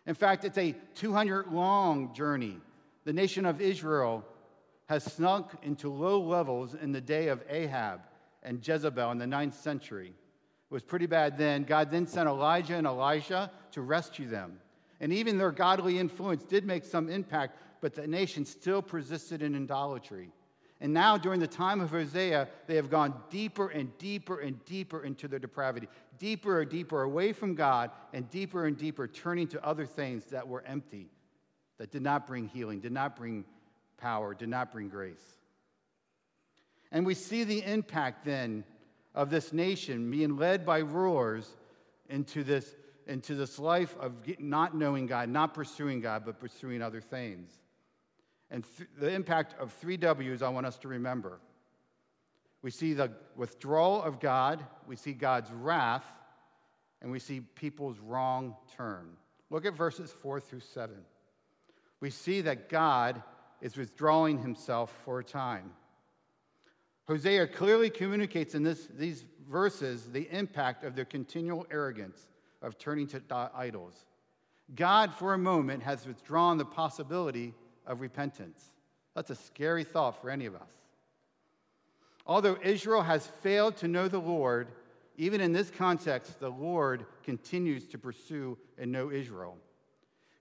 In 0.05 0.15
fact, 0.15 0.43
it's 0.43 0.57
a 0.57 0.75
200 0.95 1.47
long 1.47 2.13
journey. 2.13 2.57
The 3.05 3.13
nation 3.13 3.45
of 3.45 3.61
Israel 3.61 4.25
has 4.87 5.09
sunk 5.13 5.51
into 5.63 5.89
low 5.89 6.19
levels 6.19 6.75
in 6.75 6.91
the 6.91 7.01
day 7.01 7.29
of 7.29 7.41
Ahab 7.49 8.01
and 8.43 8.65
Jezebel 8.65 9.11
in 9.11 9.17
the 9.17 9.27
ninth 9.27 9.55
century. 9.55 10.09
It 10.09 10.73
was 10.73 10.83
pretty 10.83 11.05
bad 11.05 11.37
then. 11.37 11.63
God 11.63 11.89
then 11.89 12.05
sent 12.05 12.27
Elijah 12.27 12.75
and 12.75 12.85
Elisha 12.85 13.49
to 13.71 13.81
rescue 13.81 14.27
them. 14.27 14.59
And 14.99 15.13
even 15.13 15.37
their 15.37 15.51
godly 15.51 15.99
influence 15.99 16.43
did 16.43 16.65
make 16.65 16.83
some 16.83 17.09
impact, 17.09 17.57
but 17.81 17.93
the 17.93 18.07
nation 18.07 18.45
still 18.45 18.81
persisted 18.81 19.41
in 19.41 19.55
idolatry. 19.55 20.31
And 20.79 20.93
now, 20.93 21.17
during 21.17 21.39
the 21.39 21.47
time 21.47 21.81
of 21.81 21.89
Hosea, 21.89 22.47
they 22.67 22.75
have 22.75 22.89
gone 22.89 23.15
deeper 23.31 23.69
and 23.69 23.95
deeper 23.97 24.39
and 24.39 24.63
deeper 24.65 25.03
into 25.03 25.27
their 25.27 25.39
depravity, 25.39 25.87
deeper 26.19 26.61
and 26.61 26.69
deeper 26.69 27.01
away 27.01 27.33
from 27.33 27.55
God, 27.55 27.89
and 28.13 28.29
deeper 28.29 28.67
and 28.67 28.77
deeper 28.77 29.07
turning 29.07 29.47
to 29.49 29.65
other 29.65 29.87
things 29.87 30.25
that 30.25 30.47
were 30.47 30.63
empty, 30.67 31.09
that 31.79 31.91
did 31.91 32.03
not 32.03 32.27
bring 32.27 32.47
healing, 32.47 32.79
did 32.79 32.91
not 32.91 33.15
bring 33.15 33.43
power, 33.97 34.35
did 34.35 34.49
not 34.49 34.71
bring 34.71 34.87
grace. 34.87 35.37
And 36.91 37.05
we 37.05 37.15
see 37.15 37.43
the 37.43 37.63
impact 37.63 38.23
then 38.23 38.63
of 39.15 39.31
this 39.31 39.51
nation 39.51 40.09
being 40.11 40.37
led 40.37 40.63
by 40.63 40.79
rulers 40.79 41.55
into 42.07 42.43
this, 42.43 42.75
into 43.07 43.35
this 43.35 43.57
life 43.57 43.95
of 43.99 44.13
not 44.39 44.75
knowing 44.75 45.07
God, 45.07 45.29
not 45.29 45.53
pursuing 45.53 46.01
God, 46.01 46.23
but 46.25 46.39
pursuing 46.39 46.81
other 46.81 47.01
things. 47.01 47.51
And 48.49 48.63
th- 48.77 48.89
the 48.99 49.11
impact 49.11 49.55
of 49.59 49.73
three 49.73 49.97
W's 49.97 50.41
I 50.41 50.49
want 50.49 50.65
us 50.65 50.77
to 50.79 50.87
remember. 50.87 51.39
We 52.61 52.71
see 52.71 52.93
the 52.93 53.11
withdrawal 53.35 54.01
of 54.01 54.19
God, 54.19 54.65
we 54.87 54.95
see 54.95 55.13
God's 55.13 55.51
wrath, 55.51 56.05
and 57.01 57.11
we 57.11 57.19
see 57.19 57.41
people's 57.41 57.99
wrong 57.99 58.55
turn. 58.75 59.09
Look 59.49 59.65
at 59.65 59.73
verses 59.73 60.11
4 60.21 60.39
through 60.39 60.61
7. 60.61 60.95
We 61.99 62.09
see 62.09 62.41
that 62.41 62.69
God 62.69 63.21
is 63.61 63.77
withdrawing 63.77 64.39
himself 64.39 64.93
for 65.05 65.19
a 65.19 65.23
time. 65.23 65.71
Hosea 67.07 67.47
clearly 67.47 67.89
communicates 67.89 68.53
in 68.53 68.63
this, 68.63 68.87
these 68.93 69.23
verses 69.49 70.11
the 70.11 70.27
impact 70.31 70.83
of 70.83 70.95
their 70.95 71.05
continual 71.05 71.65
arrogance 71.71 72.27
of 72.61 72.77
turning 72.77 73.07
to 73.07 73.21
idols. 73.53 74.05
God, 74.75 75.13
for 75.13 75.33
a 75.33 75.37
moment, 75.37 75.83
has 75.83 76.05
withdrawn 76.05 76.57
the 76.57 76.65
possibility 76.65 77.53
of 77.85 78.01
repentance. 78.01 78.71
That's 79.15 79.29
a 79.29 79.35
scary 79.35 79.83
thought 79.83 80.21
for 80.21 80.29
any 80.29 80.45
of 80.45 80.55
us. 80.55 80.71
Although 82.25 82.57
Israel 82.61 83.03
has 83.03 83.25
failed 83.25 83.77
to 83.77 83.87
know 83.87 84.07
the 84.07 84.19
Lord, 84.19 84.67
even 85.15 85.39
in 85.41 85.53
this 85.53 85.71
context, 85.71 86.39
the 86.39 86.49
Lord 86.49 87.05
continues 87.23 87.87
to 87.87 87.97
pursue 87.97 88.57
and 88.77 88.91
know 88.91 89.09
Israel. 89.09 89.57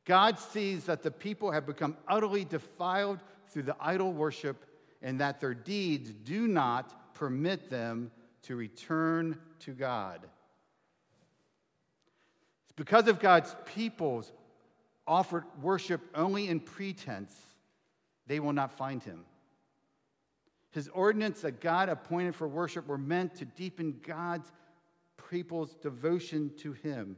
God 0.04 0.38
sees 0.38 0.84
that 0.84 1.02
the 1.02 1.10
people 1.10 1.50
have 1.52 1.66
become 1.66 1.96
utterly 2.06 2.44
defiled 2.44 3.20
through 3.48 3.64
the 3.64 3.76
idol 3.80 4.12
worship 4.12 4.64
and 5.02 5.20
that 5.20 5.40
their 5.40 5.54
deeds 5.54 6.10
do 6.10 6.48
not 6.48 7.14
permit 7.14 7.70
them 7.70 8.10
to 8.42 8.56
return 8.56 9.38
to 9.60 9.72
God. 9.72 10.26
Because 12.76 13.08
of 13.08 13.18
God's 13.18 13.56
people's 13.64 14.32
offered 15.06 15.44
worship 15.62 16.00
only 16.14 16.48
in 16.48 16.60
pretense, 16.60 17.34
they 18.26 18.40
will 18.40 18.52
not 18.52 18.76
find 18.76 19.02
him. 19.02 19.24
His 20.72 20.88
ordinance 20.88 21.40
that 21.40 21.60
God 21.60 21.88
appointed 21.88 22.34
for 22.34 22.46
worship 22.46 22.86
were 22.86 22.98
meant 22.98 23.34
to 23.36 23.46
deepen 23.46 23.98
God's 24.06 24.52
people's 25.30 25.74
devotion 25.76 26.52
to 26.58 26.72
him. 26.72 27.16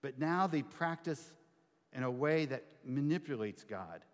But 0.00 0.18
now 0.18 0.46
they 0.46 0.62
practice 0.62 1.32
in 1.92 2.02
a 2.02 2.10
way 2.10 2.46
that 2.46 2.64
manipulates 2.84 3.64
God. 3.64 4.04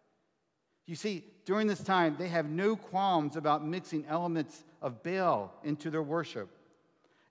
You 0.86 0.96
see, 0.96 1.24
during 1.44 1.66
this 1.66 1.82
time, 1.82 2.16
they 2.18 2.28
have 2.28 2.46
no 2.50 2.76
qualms 2.76 3.36
about 3.36 3.64
mixing 3.64 4.04
elements 4.06 4.64
of 4.82 5.02
Baal 5.02 5.52
into 5.62 5.90
their 5.90 6.02
worship. 6.02 6.48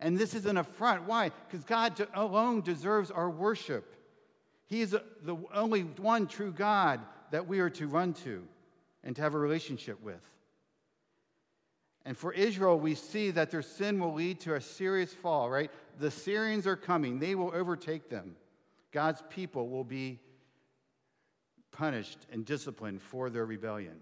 And 0.03 0.17
this 0.17 0.33
is 0.33 0.45
an 0.45 0.57
affront. 0.57 1.03
Why? 1.03 1.31
Because 1.47 1.63
God 1.63 2.07
alone 2.13 2.59
deserves 2.59 3.09
our 3.09 3.29
worship. 3.29 3.95
He 4.67 4.81
is 4.81 4.93
uh, 4.93 4.99
the 5.23 5.37
only 5.53 5.83
one 5.83 6.27
true 6.27 6.51
God 6.51 6.99
that 7.31 7.47
we 7.47 7.61
are 7.61 7.69
to 7.69 7.87
run 7.87 8.13
to 8.25 8.45
and 9.05 9.15
to 9.15 9.21
have 9.21 9.33
a 9.33 9.39
relationship 9.39 10.01
with. 10.03 10.21
And 12.05 12.17
for 12.17 12.33
Israel, 12.33 12.77
we 12.77 12.95
see 12.95 13.31
that 13.31 13.49
their 13.49 13.61
sin 13.61 13.97
will 13.97 14.13
lead 14.13 14.41
to 14.41 14.55
a 14.55 14.61
serious 14.61 15.13
fall, 15.13 15.49
right? 15.49 15.71
The 15.99 16.07
Assyrians 16.07 16.67
are 16.67 16.75
coming, 16.75 17.19
they 17.19 17.33
will 17.33 17.53
overtake 17.55 18.09
them. 18.09 18.35
God's 18.91 19.23
people 19.29 19.69
will 19.69 19.85
be 19.85 20.19
punished 21.71 22.27
and 22.29 22.45
disciplined 22.45 23.01
for 23.01 23.29
their 23.29 23.45
rebellion. 23.45 24.01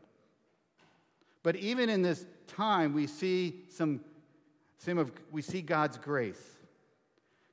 But 1.43 1.57
even 1.57 1.89
in 1.89 2.01
this 2.01 2.25
time, 2.47 2.93
we 2.93 3.05
see 3.05 3.65
some, 3.69 4.01
some 4.83 4.97
of, 4.97 5.11
we 5.31 5.41
see 5.43 5.61
God's 5.61 5.97
grace. 5.97 6.41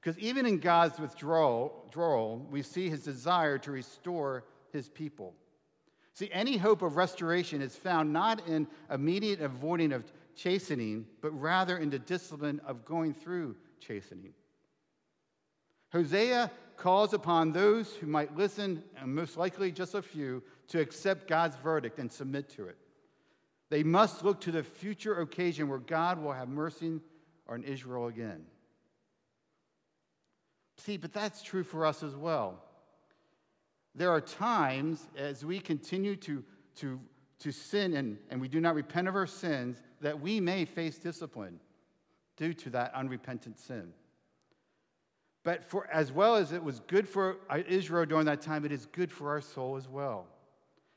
Because 0.01 0.19
even 0.19 0.47
in 0.47 0.59
God's 0.59 0.99
withdrawal, 0.99 2.47
we 2.51 2.63
see 2.63 2.89
his 2.89 3.03
desire 3.03 3.59
to 3.59 3.71
restore 3.71 4.45
his 4.73 4.89
people. 4.89 5.35
See, 6.15 6.31
any 6.33 6.57
hope 6.57 6.81
of 6.83 6.97
restoration 6.97 7.61
is 7.61 7.77
found 7.77 8.13
not 8.13 8.49
in 8.49 8.67
immediate 8.91 9.41
avoiding 9.41 9.93
of 9.93 10.11
chastening, 10.37 11.05
but 11.21 11.31
rather 11.31 11.77
in 11.77 11.91
the 11.91 11.99
discipline 11.99 12.61
of 12.67 12.85
going 12.85 13.13
through 13.13 13.57
chastening. 13.79 14.33
Hosea 15.93 16.51
calls 16.77 17.13
upon 17.13 17.53
those 17.53 17.93
who 17.95 18.07
might 18.07 18.37
listen, 18.37 18.83
and 18.97 19.15
most 19.15 19.37
likely 19.37 19.71
just 19.71 19.95
a 19.95 20.03
few, 20.03 20.43
to 20.69 20.81
accept 20.81 21.29
God's 21.29 21.57
verdict 21.57 21.99
and 21.99 22.11
submit 22.11 22.49
to 22.51 22.69
it. 22.69 22.79
They 23.69 23.83
must 23.83 24.25
look 24.25 24.41
to 24.43 24.53
the 24.53 24.63
future 24.63 25.21
occasion 25.21 25.69
where 25.69 25.79
God 25.79 26.23
will 26.23 26.33
have 26.33 26.49
mercy 26.49 27.01
on 27.49 27.63
Israel 27.63 28.07
again. 28.07 28.45
See, 30.77 30.97
but 30.97 31.13
that's 31.13 31.43
true 31.43 31.65
for 31.65 31.85
us 31.85 32.03
as 32.03 32.15
well. 32.15 32.63
There 33.95 34.11
are 34.11 34.21
times 34.21 35.09
as 35.17 35.45
we 35.45 35.59
continue 35.59 36.15
to, 36.17 36.45
to, 36.77 37.01
to 37.41 37.51
sin 37.51 37.95
and, 37.95 38.19
and 38.31 38.41
we 38.41 38.49
do 38.49 38.61
not 38.61 38.75
repent 38.75 39.09
of 39.09 39.17
our 39.17 39.27
sins 39.27 39.83
that 40.01 40.21
we 40.21 40.41
may 40.41 40.65
face 40.65 40.99
discipline 40.99 41.59
due 42.37 42.55
to 42.55 42.71
that 42.71 42.95
unrepentant 42.95 43.59
sin. 43.59 43.93
But 45.43 45.65
for, 45.65 45.89
as 45.93 46.13
well 46.13 46.37
as 46.37 46.53
it 46.53 46.63
was 46.63 46.81
good 46.81 47.09
for 47.09 47.39
Israel 47.67 48.07
during 48.07 48.27
that 48.27 48.41
time, 48.41 48.65
it 48.65 48.73
is 48.73 48.87
good 48.87 49.11
for 49.11 49.31
our 49.31 49.41
soul 49.41 49.77
as 49.77 49.89
well. 49.89 50.27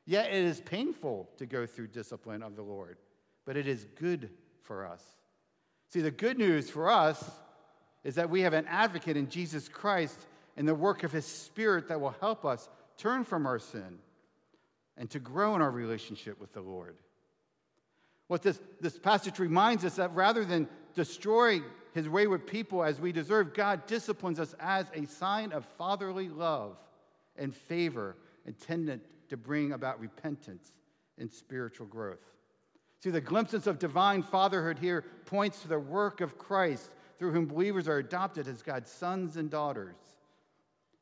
Yet 0.06 0.28
it 0.28 0.44
is 0.44 0.62
painful 0.62 1.30
to 1.38 1.46
go 1.46 1.66
through 1.66 1.88
discipline 1.88 2.44
of 2.44 2.56
the 2.56 2.62
Lord, 2.62 2.98
but 3.46 3.56
it 3.56 3.68
is 3.68 3.86
good 3.96 4.30
for 4.62 4.86
us. 4.86 5.04
See, 5.92 6.02
the 6.02 6.12
good 6.12 6.38
news 6.38 6.70
for 6.70 6.90
us 6.90 7.24
is 8.04 8.16
that 8.16 8.30
we 8.30 8.42
have 8.42 8.54
an 8.54 8.66
advocate 8.68 9.18
in 9.18 9.30
Jesus 9.30 9.68
Christ 9.68 10.18
and 10.56 10.68
the 10.68 10.74
work 10.74 11.04
of 11.04 11.12
his 11.12 11.26
Spirit 11.26 11.90
that 11.90 12.00
will 12.00 12.16
help 12.22 12.46
us 12.46 12.70
turn 12.98 13.26
from 13.26 13.46
our 13.46 13.60
sin 13.60 14.00
and 14.98 15.10
to 15.10 15.20
grow 15.20 15.54
in 15.56 15.62
our 15.62 15.72
relationship 15.72 16.40
with 16.40 16.54
the 16.54 16.62
Lord. 16.62 16.98
What 18.28 18.42
this, 18.42 18.60
this 18.80 18.98
passage 18.98 19.40
reminds 19.40 19.84
us 19.84 19.96
that 19.98 20.16
rather 20.16 20.46
than 20.46 20.70
destroy 20.96 21.62
his 21.94 22.08
wayward 22.08 22.48
people 22.48 22.84
as 22.84 23.02
we 23.02 23.12
deserve, 23.12 23.54
God 23.54 23.86
disciplines 23.86 24.40
us 24.40 24.56
as 24.62 24.86
a 24.94 25.06
sign 25.06 25.52
of 25.52 25.66
fatherly 25.78 26.30
love 26.30 26.78
and 27.36 27.54
favor 27.54 28.16
intended 28.46 29.02
to 29.28 29.36
bring 29.36 29.74
about 29.74 30.00
repentance 30.00 30.72
and 31.18 31.30
spiritual 31.30 31.88
growth. 31.88 32.20
See, 33.04 33.10
the 33.10 33.22
glimpses 33.22 33.66
of 33.68 33.80
divine 33.80 34.22
fatherhood 34.22 34.78
here 34.78 35.04
points 35.26 35.62
to 35.62 35.68
the 35.68 35.80
work 35.80 36.22
of 36.22 36.38
Christ 36.38 36.92
through 37.18 37.32
whom 37.32 37.48
believers 37.48 37.88
are 37.88 37.98
adopted 37.98 38.48
as 38.48 38.62
God's 38.62 38.92
sons 38.92 39.38
and 39.38 39.50
daughters. 39.50 39.96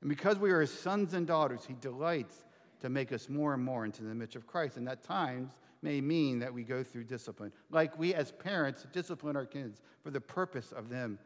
And 0.01 0.09
because 0.09 0.37
we 0.37 0.51
are 0.51 0.61
his 0.61 0.73
sons 0.73 1.13
and 1.13 1.27
daughters, 1.27 1.65
he 1.65 1.75
delights 1.81 2.45
to 2.81 2.89
make 2.89 3.11
us 3.11 3.27
more 3.27 3.53
and 3.53 3.63
more 3.63 3.83
into 3.83 4.03
the 4.03 4.11
image 4.11 4.37
of 4.37 4.47
Christ. 4.47 4.77
And 4.77 4.87
that 4.87 5.03
times, 5.03 5.51
may 5.81 6.01
mean 6.01 6.39
that 6.39 6.53
we 6.53 6.63
go 6.63 6.83
through 6.83 7.05
discipline. 7.05 7.51
Like 7.69 7.97
we 7.97 8.13
as 8.13 8.31
parents 8.31 8.85
discipline 8.91 9.35
our 9.35 9.45
kids 9.45 9.81
for 10.03 10.11
the 10.11 10.21
purpose 10.21 10.71
of 10.71 10.89
them 10.89 11.19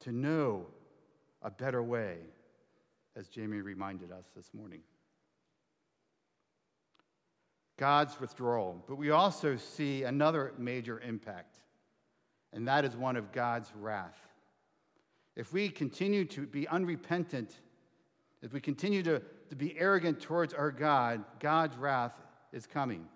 to 0.00 0.12
know 0.12 0.66
a 1.42 1.50
better 1.50 1.82
way, 1.82 2.18
as 3.14 3.28
Jamie 3.28 3.60
reminded 3.60 4.12
us 4.12 4.26
this 4.34 4.52
morning. 4.52 4.80
God's 7.76 8.18
withdrawal. 8.20 8.82
But 8.88 8.96
we 8.96 9.10
also 9.10 9.56
see 9.56 10.04
another 10.04 10.52
major 10.58 11.00
impact, 11.00 11.58
and 12.52 12.66
that 12.68 12.84
is 12.84 12.96
one 12.96 13.16
of 13.16 13.32
God's 13.32 13.70
wrath. 13.78 14.18
If 15.34 15.52
we 15.52 15.68
continue 15.68 16.24
to 16.26 16.46
be 16.46 16.66
unrepentant, 16.68 17.54
if 18.42 18.52
we 18.52 18.60
continue 18.60 19.02
to, 19.02 19.20
to 19.50 19.56
be 19.56 19.78
arrogant 19.78 20.20
towards 20.20 20.54
our 20.54 20.70
God, 20.70 21.24
God's 21.40 21.76
wrath 21.76 22.14
is 22.52 22.66
coming. 22.66 23.06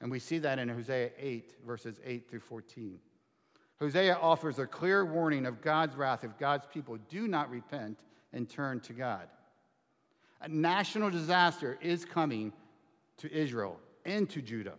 And 0.00 0.10
we 0.10 0.18
see 0.18 0.38
that 0.38 0.58
in 0.58 0.68
Hosea 0.68 1.10
8, 1.18 1.54
verses 1.64 2.00
8 2.04 2.28
through 2.28 2.40
14. 2.40 2.98
Hosea 3.78 4.18
offers 4.20 4.58
a 4.58 4.66
clear 4.66 5.04
warning 5.04 5.46
of 5.46 5.62
God's 5.62 5.96
wrath 5.96 6.24
if 6.24 6.36
God's 6.36 6.66
people 6.66 6.98
do 7.08 7.28
not 7.28 7.50
repent 7.50 8.00
and 8.32 8.48
turn 8.48 8.80
to 8.80 8.92
God. 8.92 9.28
A 10.42 10.48
national 10.48 11.10
disaster 11.10 11.78
is 11.80 12.04
coming 12.04 12.52
to 13.20 13.32
Israel 13.32 13.78
and 14.04 14.28
to 14.30 14.42
Judah. 14.42 14.74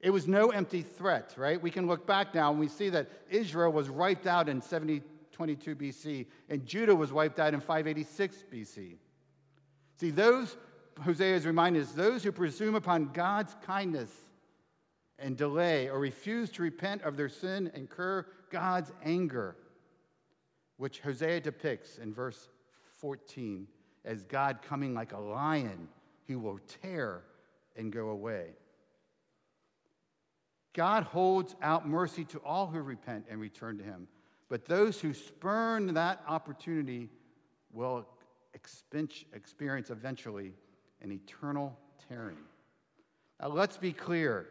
It 0.00 0.10
was 0.10 0.28
no 0.28 0.50
empty 0.50 0.82
threat, 0.82 1.34
right? 1.36 1.60
We 1.60 1.70
can 1.70 1.86
look 1.86 2.06
back 2.06 2.34
now 2.34 2.50
and 2.50 2.60
we 2.60 2.68
see 2.68 2.90
that 2.90 3.08
Israel 3.30 3.72
was 3.72 3.90
wiped 3.90 4.26
out 4.26 4.48
in 4.48 4.60
7022 4.60 5.74
BC 5.74 6.26
and 6.48 6.66
Judah 6.66 6.94
was 6.94 7.12
wiped 7.12 7.40
out 7.40 7.54
in 7.54 7.60
586 7.60 8.44
BC. 8.52 8.96
See, 9.98 10.10
those, 10.10 10.56
Hosea 11.02 11.34
is 11.34 11.46
reminded 11.46 11.82
us, 11.82 11.92
those 11.92 12.22
who 12.22 12.30
presume 12.30 12.74
upon 12.74 13.12
God's 13.12 13.56
kindness 13.66 14.10
and 15.18 15.36
delay 15.36 15.88
or 15.88 15.98
refuse 15.98 16.50
to 16.50 16.62
repent 16.62 17.02
of 17.02 17.16
their 17.16 17.30
sin 17.30 17.70
incur 17.74 18.26
God's 18.50 18.92
anger, 19.02 19.56
which 20.76 21.00
Hosea 21.00 21.40
depicts 21.40 21.96
in 21.98 22.12
verse 22.12 22.48
14 23.00 23.66
as 24.04 24.22
God 24.22 24.60
coming 24.62 24.94
like 24.94 25.12
a 25.12 25.18
lion 25.18 25.88
who 26.28 26.38
will 26.38 26.60
tear 26.82 27.22
and 27.76 27.92
go 27.92 28.08
away. 28.08 28.50
God 30.72 31.04
holds 31.04 31.56
out 31.62 31.88
mercy 31.88 32.24
to 32.26 32.38
all 32.38 32.66
who 32.66 32.80
repent 32.80 33.26
and 33.30 33.40
return 33.40 33.78
to 33.78 33.84
Him, 33.84 34.08
but 34.48 34.66
those 34.66 35.00
who 35.00 35.14
spurn 35.14 35.94
that 35.94 36.22
opportunity 36.28 37.08
will 37.72 38.06
experience 39.32 39.90
eventually 39.90 40.52
an 41.00 41.12
eternal 41.12 41.78
tearing. 42.08 42.36
Now, 43.40 43.48
let's 43.48 43.76
be 43.76 43.92
clear 43.92 44.48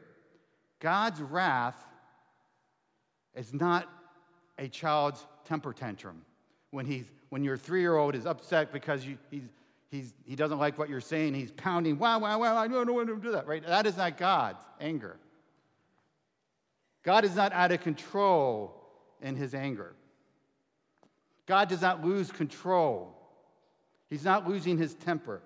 God's 0.80 1.22
wrath 1.22 1.78
is 3.36 3.54
not 3.54 3.90
a 4.58 4.68
child's 4.68 5.26
temper 5.46 5.74
tantrum. 5.74 6.22
When, 6.72 6.86
he's, 6.86 7.06
when 7.30 7.44
your 7.44 7.58
three 7.58 7.82
year 7.82 7.96
old 7.96 8.16
is 8.16 8.26
upset 8.26 8.72
because 8.72 9.06
you, 9.06 9.18
he's, 9.30 9.50
he's, 9.90 10.14
he 10.26 10.36
doesn't 10.36 10.60
like 10.60 10.78
what 10.78 10.90
you're 10.90 11.02
saying, 11.02 11.34
he's 11.34 11.52
pounding, 11.52 11.98
wow, 11.98 12.20
wow, 12.20 12.40
wow, 12.40 12.58
I 12.58 12.68
don't 12.68 12.94
want 12.94 13.08
to 13.08 13.18
do 13.18 13.32
that, 13.32 13.48
right? 13.48 13.66
That 13.66 13.86
is 13.86 13.98
not 13.98 14.18
God's 14.18 14.64
anger. 14.80 15.18
God 17.04 17.24
is 17.24 17.36
not 17.36 17.54
out 17.54 17.72
of 17.72 17.82
control 17.82 18.82
in 19.22 19.36
his 19.36 19.54
anger. 19.54 19.96
God 21.46 21.70
does 21.70 21.82
not 21.82 22.04
lose 22.04 22.32
control. 22.32 23.16
He's 24.10 24.26
not 24.26 24.48
losing 24.48 24.78
his 24.78 24.96
temper. 24.96 25.42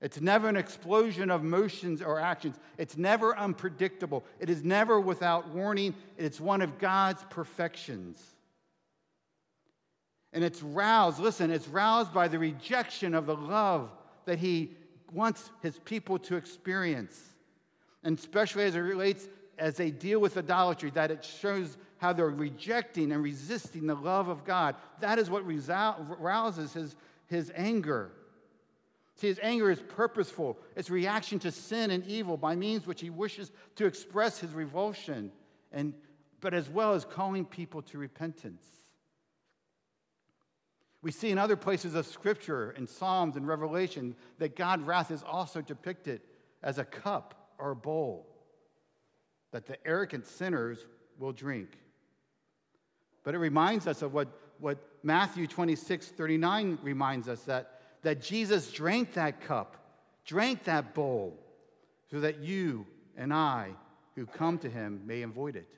It's 0.00 0.20
never 0.20 0.48
an 0.48 0.56
explosion 0.56 1.30
of 1.30 1.42
motions 1.42 2.00
or 2.00 2.18
actions. 2.18 2.58
It's 2.78 2.96
never 2.96 3.36
unpredictable. 3.36 4.24
It 4.38 4.48
is 4.48 4.64
never 4.64 4.98
without 4.98 5.50
warning. 5.50 5.94
It's 6.16 6.40
one 6.40 6.62
of 6.62 6.78
God's 6.78 7.22
perfections. 7.28 8.20
And 10.32 10.44
it's 10.44 10.62
roused, 10.62 11.18
listen, 11.18 11.50
it's 11.50 11.68
roused 11.68 12.14
by 12.14 12.28
the 12.28 12.38
rejection 12.38 13.14
of 13.14 13.26
the 13.26 13.34
love 13.34 13.90
that 14.26 14.38
he 14.38 14.70
wants 15.12 15.50
his 15.60 15.78
people 15.78 16.18
to 16.20 16.36
experience. 16.36 17.20
And 18.04 18.18
especially 18.18 18.64
as 18.64 18.74
it 18.74 18.80
relates, 18.80 19.28
as 19.58 19.76
they 19.76 19.90
deal 19.90 20.20
with 20.20 20.36
idolatry, 20.36 20.90
that 20.90 21.10
it 21.10 21.24
shows 21.24 21.76
how 21.98 22.12
they're 22.12 22.30
rejecting 22.30 23.12
and 23.12 23.22
resisting 23.22 23.86
the 23.86 23.94
love 23.94 24.28
of 24.28 24.44
God. 24.44 24.76
That 25.00 25.18
is 25.18 25.28
what 25.28 25.44
rouses 25.44 26.72
his, 26.72 26.96
his 27.26 27.52
anger. 27.54 28.12
See, 29.16 29.26
his 29.26 29.40
anger 29.42 29.70
is 29.70 29.80
purposeful. 29.80 30.58
It's 30.76 30.88
reaction 30.88 31.38
to 31.40 31.50
sin 31.50 31.90
and 31.90 32.06
evil 32.06 32.38
by 32.38 32.56
means 32.56 32.86
which 32.86 33.02
he 33.02 33.10
wishes 33.10 33.52
to 33.76 33.84
express 33.84 34.38
his 34.38 34.52
revulsion, 34.52 35.30
and, 35.72 35.92
but 36.40 36.54
as 36.54 36.70
well 36.70 36.94
as 36.94 37.04
calling 37.04 37.44
people 37.44 37.82
to 37.82 37.98
repentance. 37.98 38.64
We 41.02 41.10
see 41.12 41.30
in 41.30 41.38
other 41.38 41.56
places 41.56 41.94
of 41.94 42.06
Scripture, 42.06 42.72
in 42.72 42.86
Psalms 42.86 43.36
and 43.36 43.46
Revelation, 43.46 44.14
that 44.38 44.56
God's 44.56 44.82
wrath 44.82 45.10
is 45.10 45.22
also 45.22 45.60
depicted 45.60 46.20
as 46.62 46.78
a 46.78 46.84
cup 46.84 47.54
or 47.58 47.70
a 47.70 47.76
bowl 47.76 48.26
that 49.52 49.66
the 49.66 49.76
arrogant 49.86 50.26
sinners 50.26 50.86
will 51.18 51.32
drink. 51.32 51.70
But 53.24 53.34
it 53.34 53.38
reminds 53.38 53.86
us 53.86 54.02
of 54.02 54.12
what, 54.12 54.28
what 54.58 54.78
Matthew 55.02 55.46
26 55.46 56.08
39 56.08 56.78
reminds 56.82 57.28
us 57.28 57.42
that 57.42 57.80
that 58.02 58.22
Jesus 58.22 58.70
drank 58.70 59.14
that 59.14 59.40
cup, 59.42 59.76
drank 60.24 60.64
that 60.64 60.94
bowl, 60.94 61.38
so 62.10 62.20
that 62.20 62.40
you 62.40 62.86
and 63.16 63.32
I 63.32 63.70
who 64.16 64.26
come 64.26 64.58
to 64.58 64.70
him 64.70 65.02
may 65.06 65.22
avoid 65.22 65.56
it. 65.56 65.68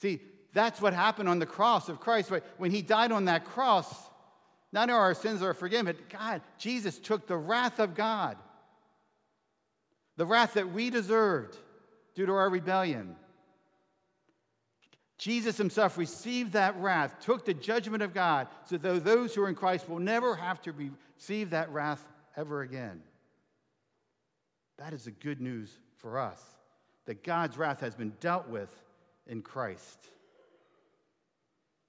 See, 0.00 0.20
that's 0.52 0.80
what 0.80 0.92
happened 0.92 1.28
on 1.28 1.38
the 1.38 1.46
cross 1.46 1.88
of 1.88 2.00
Christ. 2.00 2.30
When 2.56 2.70
he 2.70 2.82
died 2.82 3.12
on 3.12 3.26
that 3.26 3.44
cross, 3.44 3.92
not 4.72 4.90
only 4.90 5.00
our 5.00 5.14
sins 5.14 5.42
are 5.42 5.54
forgiven, 5.54 5.86
but 5.86 6.08
God, 6.08 6.42
Jesus 6.58 6.98
took 6.98 7.26
the 7.26 7.36
wrath 7.36 7.78
of 7.78 7.94
God, 7.94 8.36
the 10.16 10.26
wrath 10.26 10.54
that 10.54 10.72
we 10.72 10.90
deserved 10.90 11.56
due 12.14 12.26
to 12.26 12.32
our 12.32 12.50
rebellion. 12.50 13.16
Jesus 15.16 15.56
himself 15.56 15.98
received 15.98 16.52
that 16.52 16.76
wrath, 16.76 17.16
took 17.20 17.44
the 17.44 17.54
judgment 17.54 18.02
of 18.02 18.14
God, 18.14 18.46
so 18.64 18.76
that 18.76 19.04
those 19.04 19.34
who 19.34 19.42
are 19.42 19.48
in 19.48 19.54
Christ 19.54 19.88
will 19.88 19.98
never 19.98 20.36
have 20.36 20.60
to 20.62 20.72
receive 20.72 21.50
that 21.50 21.70
wrath 21.70 22.06
ever 22.36 22.62
again. 22.62 23.00
That 24.78 24.92
is 24.92 25.04
the 25.04 25.10
good 25.10 25.40
news 25.40 25.70
for 25.96 26.18
us 26.18 26.40
that 27.06 27.24
God's 27.24 27.56
wrath 27.56 27.80
has 27.80 27.94
been 27.94 28.12
dealt 28.20 28.48
with 28.48 28.70
in 29.26 29.40
Christ. 29.40 29.98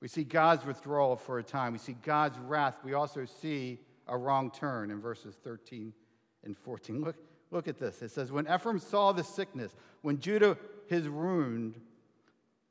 We 0.02 0.08
see 0.08 0.24
God's 0.24 0.66
withdrawal 0.66 1.16
for 1.16 1.40
a 1.40 1.44
time. 1.44 1.74
We 1.74 1.80
see 1.80 1.96
God's 2.04 2.38
wrath. 2.40 2.78
We 2.84 2.94
also 2.94 3.26
see 3.26 3.80
a 4.08 4.18
wrong 4.18 4.50
turn 4.52 4.92
in 4.92 5.02
verses 5.02 5.36
13 5.44 5.94
and 6.44 6.58
14. 6.58 7.02
Look, 7.02 7.18
look 7.52 7.68
at 7.68 7.78
this. 7.78 8.02
It 8.02 8.12
says, 8.12 8.32
When 8.32 8.48
Ephraim 8.48 8.80
saw 8.80 9.12
the 9.12 9.24
sickness, 9.24 9.74
when 10.02 10.20
Judah 10.20 10.58
his 10.88 11.08
wound, 11.08 11.76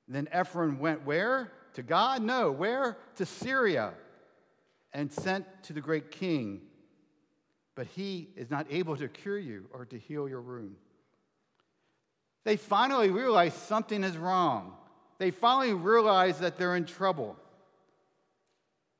then 0.08 0.28
Ephraim 0.38 0.78
went 0.78 1.04
where? 1.04 1.52
To 1.74 1.82
God? 1.82 2.22
No. 2.22 2.50
Where? 2.50 2.96
To 3.16 3.22
Assyria 3.22 3.92
and 4.92 5.12
sent 5.12 5.46
to 5.64 5.72
the 5.72 5.80
great 5.80 6.10
king. 6.10 6.62
But 7.74 7.86
he 7.86 8.30
is 8.36 8.50
not 8.50 8.66
able 8.70 8.96
to 8.96 9.06
cure 9.08 9.38
you 9.38 9.66
or 9.72 9.84
to 9.86 9.98
heal 9.98 10.28
your 10.28 10.40
wound. 10.40 10.76
They 12.44 12.56
finally 12.56 13.10
realize 13.10 13.54
something 13.54 14.02
is 14.02 14.16
wrong. 14.16 14.72
They 15.18 15.30
finally 15.30 15.74
realize 15.74 16.38
that 16.38 16.56
they're 16.56 16.76
in 16.76 16.86
trouble. 16.86 17.36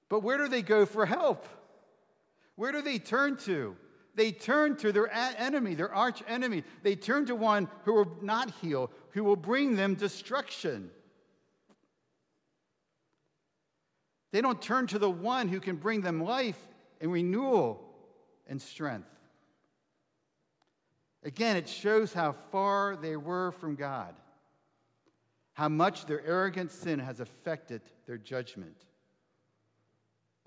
But 0.09 0.22
where 0.22 0.38
do 0.38 0.48
they 0.48 0.62
go 0.62 0.85
for 0.87 1.07
help? 1.07 1.46
Where 2.57 2.72
do 2.72 2.83
they 2.83 2.98
turn 2.98 3.37
to? 3.38 3.76
They 4.14 4.33
turn 4.33 4.76
to 4.78 4.90
their 4.90 5.09
enemy, 5.12 5.74
their 5.74 5.94
arch 5.94 6.24
enemy. 6.26 6.64
They 6.83 6.96
turn 6.96 7.26
to 7.26 7.37
one 7.37 7.68
who 7.85 7.94
will 7.94 8.18
not 8.20 8.50
heal, 8.61 8.90
who 9.11 9.22
will 9.22 9.37
bring 9.37 9.76
them 9.76 9.94
destruction. 9.94 10.90
They 14.33 14.40
don't 14.40 14.61
turn 14.61 14.88
to 14.88 14.98
the 14.98 15.11
one 15.11 15.46
who 15.46 15.61
can 15.61 15.76
bring 15.76 16.00
them 16.00 16.22
life 16.22 16.59
and 17.00 17.12
renewal 17.12 17.81
and 18.48 18.61
strength. 18.61 19.09
Again, 21.22 21.57
it 21.57 21.68
shows 21.68 22.12
how 22.12 22.33
far 22.50 22.96
they 22.96 23.16
were 23.16 23.52
from 23.52 23.74
God, 23.74 24.14
how 25.59 25.68
much 25.68 26.07
their 26.07 26.25
arrogant 26.25 26.71
sin 26.71 27.01
has 27.01 27.18
affected 27.18 27.83
their 28.07 28.16
judgment. 28.16 28.77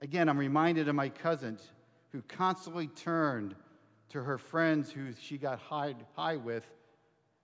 Again, 0.02 0.30
I'm 0.30 0.38
reminded 0.38 0.88
of 0.88 0.96
my 0.96 1.10
cousin 1.10 1.58
who 2.14 2.22
constantly 2.30 2.88
turned 2.88 3.54
to 4.12 4.24
her 4.24 4.38
friends 4.38 4.90
who 4.90 5.10
she 5.20 5.38
got 5.38 5.60
high, 5.60 5.96
high 6.16 6.38
with, 6.38 6.66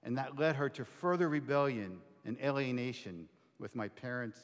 and 0.01 0.17
that 0.17 0.39
led 0.39 0.55
her 0.55 0.69
to 0.69 0.85
further 0.85 1.27
rebellion 1.27 1.99
and 2.23 2.37
alienation 2.41 3.27
with 3.59 3.75
my 3.75 3.89
parents, 3.89 4.39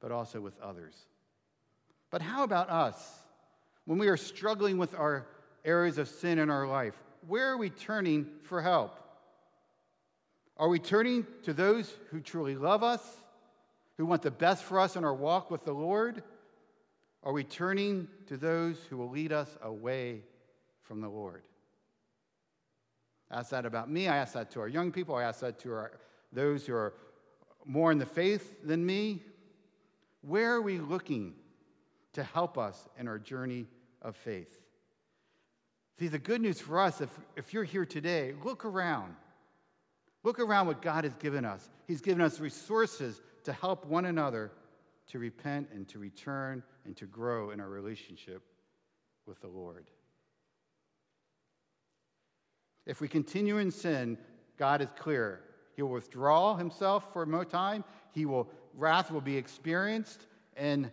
but 0.00 0.10
also 0.10 0.40
with 0.40 0.58
others. 0.60 0.94
But 2.10 2.22
how 2.22 2.44
about 2.44 2.70
us? 2.70 3.18
When 3.84 3.98
we 3.98 4.08
are 4.08 4.16
struggling 4.16 4.78
with 4.78 4.94
our 4.94 5.26
areas 5.66 5.98
of 5.98 6.08
sin 6.08 6.38
in 6.38 6.48
our 6.48 6.66
life, 6.66 6.94
where 7.28 7.50
are 7.50 7.58
we 7.58 7.68
turning 7.68 8.26
for 8.44 8.62
help? 8.62 9.03
Are 10.56 10.68
we 10.68 10.78
turning 10.78 11.26
to 11.42 11.52
those 11.52 11.92
who 12.10 12.20
truly 12.20 12.54
love 12.56 12.82
us, 12.82 13.02
who 13.96 14.06
want 14.06 14.22
the 14.22 14.30
best 14.30 14.64
for 14.64 14.78
us 14.78 14.96
in 14.96 15.04
our 15.04 15.14
walk 15.14 15.50
with 15.50 15.64
the 15.64 15.72
Lord? 15.72 16.22
Are 17.22 17.32
we 17.32 17.44
turning 17.44 18.08
to 18.26 18.36
those 18.36 18.78
who 18.88 18.96
will 18.96 19.10
lead 19.10 19.32
us 19.32 19.56
away 19.62 20.22
from 20.82 21.00
the 21.00 21.08
Lord? 21.08 21.42
I 23.30 23.40
ask 23.40 23.50
that 23.50 23.66
about 23.66 23.90
me. 23.90 24.08
I 24.08 24.16
ask 24.18 24.34
that 24.34 24.50
to 24.52 24.60
our 24.60 24.68
young 24.68 24.92
people. 24.92 25.14
I 25.14 25.24
ask 25.24 25.40
that 25.40 25.58
to 25.60 25.72
our, 25.72 25.92
those 26.32 26.66
who 26.66 26.74
are 26.74 26.94
more 27.64 27.90
in 27.90 27.98
the 27.98 28.06
faith 28.06 28.56
than 28.62 28.84
me. 28.84 29.22
Where 30.20 30.54
are 30.54 30.62
we 30.62 30.78
looking 30.78 31.34
to 32.14 32.22
help 32.22 32.56
us 32.56 32.88
in 32.98 33.06
our 33.06 33.18
journey 33.18 33.66
of 34.04 34.16
faith. 34.16 34.60
See, 35.98 36.08
the 36.08 36.18
good 36.18 36.40
news 36.40 36.60
for 36.60 36.80
us, 36.80 37.00
if, 37.00 37.10
if 37.36 37.52
you're 37.52 37.64
here 37.64 37.86
today, 37.86 38.34
look 38.44 38.64
around. 38.64 39.14
Look 40.24 40.40
around 40.40 40.66
what 40.66 40.82
God 40.82 41.04
has 41.04 41.14
given 41.14 41.44
us. 41.44 41.68
He's 41.86 42.00
given 42.00 42.22
us 42.22 42.40
resources 42.40 43.20
to 43.44 43.52
help 43.52 43.86
one 43.86 44.06
another 44.06 44.50
to 45.08 45.18
repent 45.18 45.68
and 45.72 45.86
to 45.88 45.98
return 45.98 46.62
and 46.86 46.96
to 46.96 47.04
grow 47.04 47.50
in 47.50 47.60
our 47.60 47.68
relationship 47.68 48.42
with 49.26 49.40
the 49.40 49.48
Lord. 49.48 49.90
If 52.86 53.00
we 53.00 53.08
continue 53.08 53.58
in 53.58 53.70
sin, 53.70 54.18
God 54.58 54.80
is 54.80 54.88
clear. 54.98 55.40
He 55.76 55.82
will 55.82 55.90
withdraw 55.90 56.56
himself 56.56 57.12
for 57.12 57.26
more 57.26 57.44
time. 57.44 57.84
He 58.12 58.24
will 58.24 58.48
wrath 58.74 59.10
will 59.10 59.20
be 59.20 59.36
experienced, 59.36 60.26
and 60.56 60.90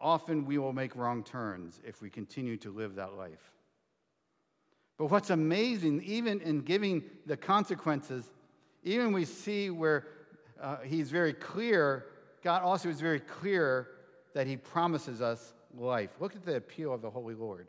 often 0.00 0.44
we 0.44 0.58
will 0.58 0.72
make 0.72 0.96
wrong 0.96 1.22
turns 1.22 1.80
if 1.84 2.00
we 2.02 2.10
continue 2.10 2.56
to 2.58 2.70
live 2.70 2.94
that 2.96 3.14
life. 3.14 3.52
But 4.96 5.06
what's 5.06 5.30
amazing, 5.30 6.02
even 6.04 6.40
in 6.40 6.60
giving 6.60 7.02
the 7.26 7.36
consequences, 7.36 8.30
even 8.82 9.12
we 9.12 9.24
see 9.24 9.70
where 9.70 10.06
uh, 10.60 10.78
he's 10.78 11.10
very 11.10 11.32
clear, 11.32 12.06
God 12.42 12.62
also 12.62 12.88
is 12.88 13.00
very 13.00 13.20
clear 13.20 13.88
that 14.34 14.46
he 14.46 14.56
promises 14.56 15.20
us 15.20 15.54
life. 15.76 16.10
Look 16.20 16.34
at 16.34 16.44
the 16.44 16.56
appeal 16.56 16.92
of 16.92 17.02
the 17.02 17.10
Holy 17.10 17.34
Lord. 17.34 17.68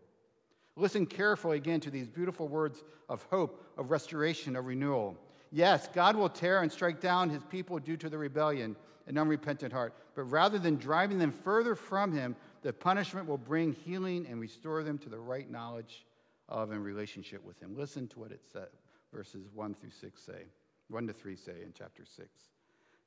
Listen 0.76 1.06
carefully 1.06 1.58
again 1.58 1.80
to 1.82 1.91
these 1.91 2.08
beautiful 2.08 2.47
words 2.47 2.84
of 3.10 3.24
hope, 3.30 3.63
of 3.78 3.91
restoration, 3.91 4.56
of 4.56 4.65
renewal. 4.65 5.17
Yes, 5.52 5.89
God 5.93 6.15
will 6.15 6.30
tear 6.30 6.62
and 6.62 6.71
strike 6.71 7.02
down 7.02 7.30
his 7.30 7.43
people 7.43 7.78
due 7.78 7.97
to 7.97 8.10
the 8.10 8.17
rebellion 8.17 8.76
and 9.08 9.17
unrepentant 9.19 9.74
heart, 9.74 9.93
but 10.15 10.24
rather 10.24 10.58
than 10.58 10.78
driving 10.78 11.19
them 11.19 11.32
further 11.32 11.76
from 11.76 12.13
him, 12.13 12.36
the 12.62 12.71
punishment 12.71 13.28
will 13.28 13.38
bring 13.38 13.74
healing 13.74 14.26
and 14.30 14.39
restore 14.39 14.84
them 14.84 14.97
to 15.00 15.10
the 15.10 15.19
right 15.19 15.50
knowledge 15.50 16.06
of 16.47 16.71
and 16.71 16.84
relationship 16.84 17.43
with 17.43 17.60
him. 17.60 17.76
Listen 17.76 18.08
to 18.10 18.19
what 18.19 18.32
it 18.32 18.41
says, 18.52 18.69
verses 19.13 19.47
1 19.54 19.74
through 19.74 19.89
6 19.89 20.21
say, 20.21 20.43
1 20.91 21.08
to 21.08 21.13
3 21.13 21.36
say 21.36 21.54
in 21.63 21.73
chapter 21.77 22.04
6. 22.06 22.27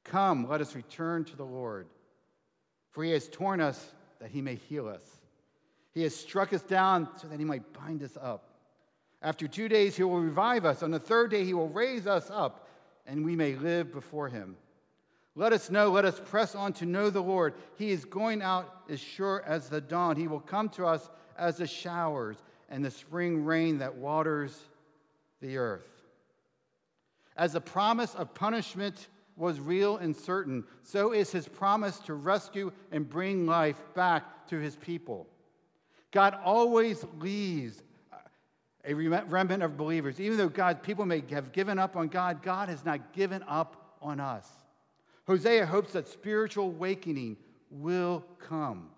Come, 0.04 0.48
let 0.48 0.60
us 0.60 0.74
return 0.74 1.24
to 1.24 1.36
the 1.36 1.44
Lord, 1.44 1.86
for 2.90 3.04
he 3.04 3.10
has 3.12 3.28
torn 3.28 3.60
us 3.60 3.92
that 4.20 4.30
he 4.30 4.40
may 4.40 4.54
heal 4.54 4.88
us. 4.88 5.02
He 5.92 6.02
has 6.02 6.16
struck 6.16 6.52
us 6.52 6.62
down 6.62 7.08
so 7.16 7.28
that 7.28 7.38
he 7.38 7.44
might 7.44 7.72
bind 7.72 8.02
us 8.02 8.16
up. 8.20 8.50
After 9.22 9.46
two 9.46 9.68
days, 9.68 9.96
he 9.96 10.02
will 10.02 10.20
revive 10.20 10.64
us. 10.64 10.82
On 10.82 10.90
the 10.90 10.98
third 10.98 11.30
day, 11.30 11.44
he 11.44 11.54
will 11.54 11.68
raise 11.68 12.06
us 12.06 12.30
up, 12.30 12.68
and 13.06 13.24
we 13.24 13.36
may 13.36 13.54
live 13.54 13.92
before 13.92 14.28
him. 14.28 14.56
Let 15.36 15.52
us 15.52 15.70
know, 15.70 15.90
let 15.90 16.04
us 16.04 16.20
press 16.24 16.54
on 16.54 16.72
to 16.74 16.86
know 16.86 17.10
the 17.10 17.22
Lord. 17.22 17.54
He 17.76 17.90
is 17.90 18.04
going 18.04 18.40
out 18.42 18.82
as 18.88 19.00
sure 19.00 19.42
as 19.46 19.68
the 19.68 19.80
dawn. 19.80 20.16
He 20.16 20.28
will 20.28 20.40
come 20.40 20.68
to 20.70 20.86
us 20.86 21.08
as 21.36 21.56
the 21.56 21.66
showers 21.66 22.36
and 22.68 22.84
the 22.84 22.90
spring 22.90 23.44
rain 23.44 23.78
that 23.78 23.96
waters 23.96 24.58
the 25.40 25.56
earth. 25.56 25.93
As 27.36 27.52
the 27.52 27.60
promise 27.60 28.14
of 28.14 28.34
punishment 28.34 29.08
was 29.36 29.58
real 29.58 29.96
and 29.96 30.14
certain, 30.16 30.64
so 30.82 31.12
is 31.12 31.32
his 31.32 31.48
promise 31.48 31.98
to 32.00 32.14
rescue 32.14 32.70
and 32.92 33.08
bring 33.08 33.46
life 33.46 33.80
back 33.94 34.46
to 34.48 34.58
his 34.58 34.76
people. 34.76 35.26
God 36.12 36.38
always 36.44 37.04
leaves 37.18 37.82
a 38.84 38.94
remnant 38.94 39.62
of 39.62 39.76
believers. 39.76 40.20
Even 40.20 40.38
though 40.38 40.48
God's 40.48 40.80
people 40.82 41.06
may 41.06 41.24
have 41.30 41.52
given 41.52 41.78
up 41.78 41.96
on 41.96 42.08
God, 42.08 42.42
God 42.42 42.68
has 42.68 42.84
not 42.84 43.12
given 43.12 43.42
up 43.48 43.96
on 44.00 44.20
us. 44.20 44.48
Hosea 45.26 45.66
hopes 45.66 45.94
that 45.94 46.06
spiritual 46.06 46.66
awakening 46.66 47.36
will 47.70 48.24
come. 48.38 48.90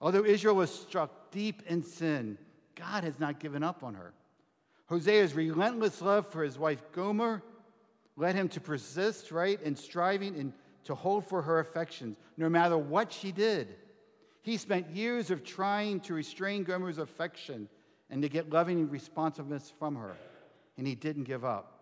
Although 0.00 0.24
Israel 0.24 0.54
was 0.54 0.72
struck 0.72 1.30
deep 1.30 1.62
in 1.66 1.82
sin, 1.82 2.38
God 2.76 3.04
has 3.04 3.18
not 3.18 3.40
given 3.40 3.62
up 3.62 3.82
on 3.82 3.94
her. 3.94 4.14
Hosea's 4.90 5.34
relentless 5.34 6.02
love 6.02 6.26
for 6.26 6.42
his 6.42 6.58
wife 6.58 6.82
Gomer 6.92 7.42
led 8.16 8.34
him 8.34 8.48
to 8.50 8.60
persist, 8.60 9.32
right, 9.32 9.60
in 9.62 9.74
striving 9.74 10.36
and 10.38 10.52
to 10.84 10.94
hold 10.94 11.26
for 11.26 11.42
her 11.42 11.58
affections, 11.58 12.16
no 12.36 12.48
matter 12.48 12.76
what 12.76 13.12
she 13.12 13.32
did. 13.32 13.76
He 14.42 14.58
spent 14.58 14.90
years 14.90 15.30
of 15.30 15.42
trying 15.42 16.00
to 16.00 16.14
restrain 16.14 16.64
Gomer's 16.64 16.98
affection 16.98 17.68
and 18.10 18.20
to 18.22 18.28
get 18.28 18.50
loving 18.50 18.90
responsiveness 18.90 19.72
from 19.78 19.96
her, 19.96 20.14
and 20.76 20.86
he 20.86 20.94
didn't 20.94 21.24
give 21.24 21.44
up. 21.44 21.74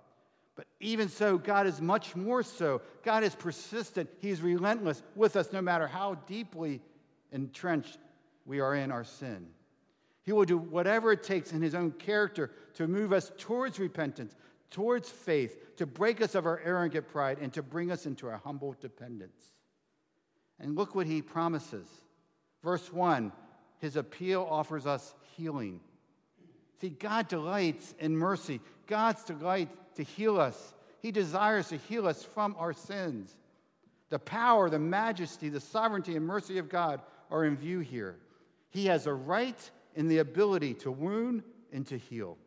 But 0.55 0.67
even 0.81 1.09
so, 1.09 1.39
God 1.39 1.67
is 1.67 1.81
much 1.81 2.15
more 2.15 2.43
so. 2.43 2.83
God 3.03 3.25
is 3.25 3.35
persistent. 3.35 4.09
He's 4.21 4.41
relentless 4.41 5.03
with 5.17 5.35
us 5.35 5.53
no 5.53 5.61
matter 5.61 5.87
how 5.87 6.15
deeply 6.27 6.81
entrenched 7.33 7.99
we 8.45 8.61
are 8.61 8.75
in 8.75 8.93
our 8.93 9.05
sin. 9.05 9.49
He 10.25 10.33
will 10.33 10.45
do 10.45 10.59
whatever 10.59 11.13
it 11.13 11.23
takes 11.23 11.53
in 11.53 11.63
His 11.63 11.75
own 11.75 11.93
character 11.93 12.51
to 12.75 12.87
move 12.87 13.13
us 13.13 13.33
towards 13.39 13.79
repentance, 13.79 14.35
towards 14.71 15.09
faith, 15.09 15.77
to 15.77 15.87
break 15.87 16.21
us 16.21 16.35
of 16.35 16.47
our 16.47 16.61
arrogant 16.65 17.09
pride, 17.09 17.39
and 17.41 17.53
to 17.55 17.63
bring 17.63 17.91
us 17.91 18.07
into 18.07 18.29
our 18.29 18.41
humble 18.45 18.77
dependence. 18.81 19.53
And 20.61 20.77
look 20.77 20.95
what 20.95 21.07
He 21.07 21.23
promises. 21.23 21.89
Verse 22.63 22.93
1 22.93 23.33
His 23.81 23.97
appeal 23.97 24.47
offers 24.49 24.87
us 24.87 25.15
healing. 25.37 25.81
See, 26.81 26.91
God 26.91 27.29
delights 27.29 27.95
in 27.99 28.17
mercy. 28.17 28.61
God's 28.87 29.25
delight 29.25 29.69
to 29.97 30.03
heal 30.03 30.41
us. 30.41 30.75
He 31.01 31.11
desires 31.11 31.69
to 31.69 31.77
heal 31.77 32.07
us 32.07 32.23
from 32.23 32.55
our 32.59 32.73
sins. 32.73 33.37
The 34.11 34.19
power, 34.19 34.69
the 34.69 34.79
majesty, 34.79 35.49
the 35.49 35.61
sovereignty, 35.61 36.17
and 36.17 36.27
mercy 36.27 36.59
of 36.59 36.69
God 36.69 37.01
are 37.31 37.45
in 37.45 37.57
view 37.57 37.81
here. 37.81 38.17
He 38.71 38.87
has 38.87 39.07
a 39.07 39.13
right 39.13 39.71
and 39.97 40.11
the 40.11 40.19
ability 40.19 40.75
to 40.75 40.91
wound 40.91 41.43
and 41.73 41.87
to 41.87 41.99
heal. 41.99 42.39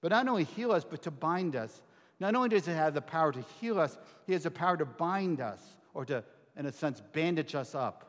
But 0.00 0.10
not 0.10 0.28
only 0.28 0.44
heal 0.44 0.72
us, 0.72 0.84
but 0.84 1.02
to 1.02 1.10
bind 1.10 1.56
us. 1.56 1.82
Not 2.20 2.34
only 2.34 2.48
does 2.48 2.66
he 2.66 2.72
have 2.72 2.94
the 2.94 3.00
power 3.00 3.32
to 3.32 3.44
heal 3.60 3.78
us, 3.78 3.98
he 4.26 4.32
has 4.32 4.42
the 4.42 4.50
power 4.50 4.76
to 4.76 4.84
bind 4.84 5.40
us, 5.40 5.60
or 5.94 6.04
to, 6.06 6.24
in 6.56 6.66
a 6.66 6.72
sense, 6.72 7.00
bandage 7.12 7.54
us 7.54 7.74
up. 7.74 8.08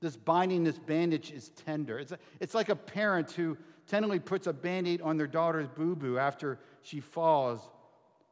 This 0.00 0.16
binding, 0.16 0.64
this 0.64 0.78
bandage 0.78 1.30
is 1.30 1.50
tender. 1.50 1.98
It's, 1.98 2.12
a, 2.12 2.18
it's 2.40 2.54
like 2.54 2.68
a 2.70 2.76
parent 2.76 3.30
who 3.32 3.56
tenderly 3.86 4.18
puts 4.18 4.46
a 4.46 4.52
band 4.52 4.88
aid 4.88 5.02
on 5.02 5.16
their 5.16 5.26
daughter's 5.26 5.68
boo 5.68 5.94
boo 5.96 6.16
after 6.16 6.58
she 6.82 7.00
falls 7.00 7.60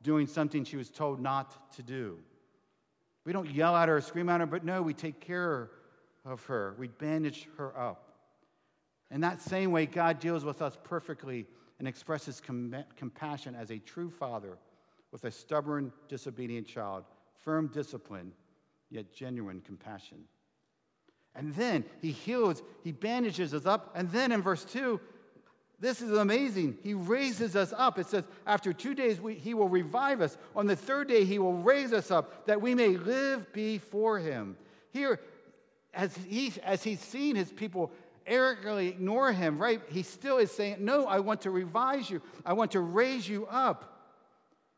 doing 0.02 0.26
something 0.26 0.64
she 0.64 0.76
was 0.76 0.88
told 0.88 1.20
not 1.20 1.72
to 1.74 1.82
do. 1.82 2.18
We 3.24 3.32
don't 3.32 3.50
yell 3.50 3.76
at 3.76 3.88
her 3.88 3.96
or 3.96 4.00
scream 4.00 4.28
at 4.30 4.40
her, 4.40 4.46
but 4.46 4.64
no, 4.64 4.80
we 4.80 4.94
take 4.94 5.20
care 5.20 5.70
of 6.24 6.44
her. 6.46 6.74
We 6.78 6.88
bandage 6.88 7.48
her 7.58 7.78
up. 7.78 8.07
In 9.10 9.20
that 9.22 9.40
same 9.40 9.70
way, 9.70 9.86
God 9.86 10.20
deals 10.20 10.44
with 10.44 10.60
us 10.60 10.76
perfectly 10.84 11.46
and 11.78 11.88
expresses 11.88 12.40
com- 12.40 12.74
compassion 12.96 13.54
as 13.54 13.70
a 13.70 13.78
true 13.78 14.10
father 14.10 14.58
with 15.12 15.24
a 15.24 15.30
stubborn, 15.30 15.92
disobedient 16.08 16.66
child, 16.66 17.04
firm 17.42 17.68
discipline, 17.68 18.32
yet 18.90 19.12
genuine 19.12 19.60
compassion. 19.60 20.18
And 21.34 21.54
then 21.54 21.84
he 22.02 22.10
heals, 22.10 22.62
he 22.82 22.92
bandages 22.92 23.54
us 23.54 23.64
up, 23.64 23.92
and 23.94 24.10
then 24.10 24.32
in 24.32 24.42
verse 24.42 24.64
2, 24.64 25.00
this 25.80 26.02
is 26.02 26.10
amazing. 26.10 26.76
He 26.82 26.94
raises 26.94 27.54
us 27.54 27.72
up. 27.76 27.98
It 27.98 28.06
says, 28.06 28.24
after 28.46 28.72
two 28.72 28.94
days, 28.94 29.20
we, 29.20 29.34
he 29.34 29.54
will 29.54 29.68
revive 29.68 30.20
us. 30.20 30.36
On 30.56 30.66
the 30.66 30.74
third 30.74 31.06
day, 31.06 31.24
he 31.24 31.38
will 31.38 31.54
raise 31.54 31.92
us 31.92 32.10
up 32.10 32.46
that 32.46 32.60
we 32.60 32.74
may 32.74 32.96
live 32.96 33.52
before 33.52 34.18
him. 34.18 34.56
Here, 34.90 35.20
as, 35.94 36.16
he, 36.16 36.52
as 36.64 36.82
he's 36.82 37.00
seen 37.00 37.36
his 37.36 37.52
people 37.52 37.92
arrogantly 38.28 38.88
ignore 38.88 39.32
him, 39.32 39.58
right? 39.58 39.80
He 39.88 40.02
still 40.02 40.38
is 40.38 40.52
saying, 40.52 40.76
No, 40.78 41.06
I 41.06 41.20
want 41.20 41.40
to 41.42 41.50
revise 41.50 42.08
you. 42.08 42.22
I 42.44 42.52
want 42.52 42.72
to 42.72 42.80
raise 42.80 43.28
you 43.28 43.46
up. 43.46 43.98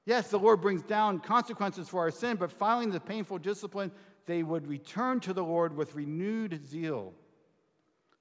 Yes, 0.06 0.30
the 0.30 0.38
Lord 0.38 0.60
brings 0.60 0.82
down 0.82 1.20
consequences 1.20 1.88
for 1.88 2.00
our 2.00 2.10
sin, 2.10 2.36
but 2.36 2.50
following 2.50 2.90
the 2.90 3.00
painful 3.00 3.38
discipline, 3.38 3.92
they 4.26 4.42
would 4.42 4.66
return 4.66 5.20
to 5.20 5.32
the 5.32 5.44
Lord 5.44 5.76
with 5.76 5.94
renewed 5.94 6.66
zeal. 6.66 7.12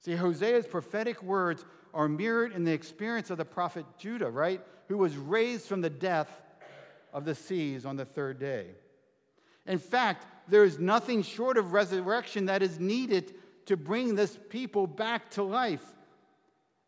See, 0.00 0.12
Hosea's 0.12 0.66
prophetic 0.66 1.22
words 1.22 1.64
are 1.94 2.08
mirrored 2.08 2.52
in 2.52 2.64
the 2.64 2.72
experience 2.72 3.30
of 3.30 3.38
the 3.38 3.44
prophet 3.44 3.84
Judah, 3.98 4.30
right? 4.30 4.60
Who 4.88 4.98
was 4.98 5.16
raised 5.16 5.66
from 5.66 5.80
the 5.80 5.90
death 5.90 6.30
of 7.12 7.24
the 7.24 7.34
seas 7.34 7.84
on 7.84 7.96
the 7.96 8.04
third 8.04 8.38
day. 8.38 8.66
In 9.66 9.78
fact, 9.78 10.26
there 10.48 10.64
is 10.64 10.78
nothing 10.78 11.22
short 11.22 11.56
of 11.56 11.72
resurrection 11.72 12.46
that 12.46 12.62
is 12.62 12.80
needed 12.80 13.34
to 13.70 13.76
bring 13.76 14.16
this 14.16 14.36
people 14.48 14.84
back 14.88 15.30
to 15.30 15.44
life. 15.44 15.84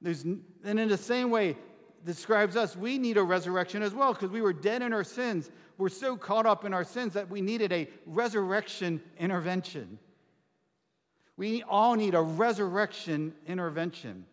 There's, 0.01 0.25
and 0.25 0.43
in 0.65 0.89
the 0.89 0.99
same 0.99 1.31
way, 1.31 1.57
describes 2.05 2.57
us, 2.57 2.77
we 2.77 2.99
need 2.99 3.17
a 3.17 3.23
resurrection 3.23 3.85
as 3.85 3.95
well 3.95 4.13
because 4.13 4.31
we 4.31 4.43
were 4.43 4.53
dead 4.53 4.83
in 4.83 4.93
our 4.93 5.05
sins. 5.05 5.49
We're 5.79 5.89
so 5.89 6.17
caught 6.17 6.45
up 6.45 6.65
in 6.65 6.75
our 6.75 6.83
sins 6.83 7.13
that 7.13 7.31
we 7.31 7.41
needed 7.41 7.73
a 7.73 7.89
resurrection 8.05 9.01
intervention. 9.17 10.01
We 11.37 11.63
all 11.63 11.95
need 11.95 12.17
a 12.17 12.21
resurrection 12.21 13.33
intervention. 13.47 14.27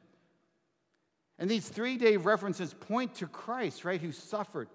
And 1.37 1.51
these 1.51 1.69
three 1.69 1.97
day 1.97 2.17
references 2.17 2.73
point 2.73 3.13
to 3.15 3.27
Christ, 3.27 3.85
right, 3.85 4.01
who 4.01 4.11
suffered, 4.11 4.69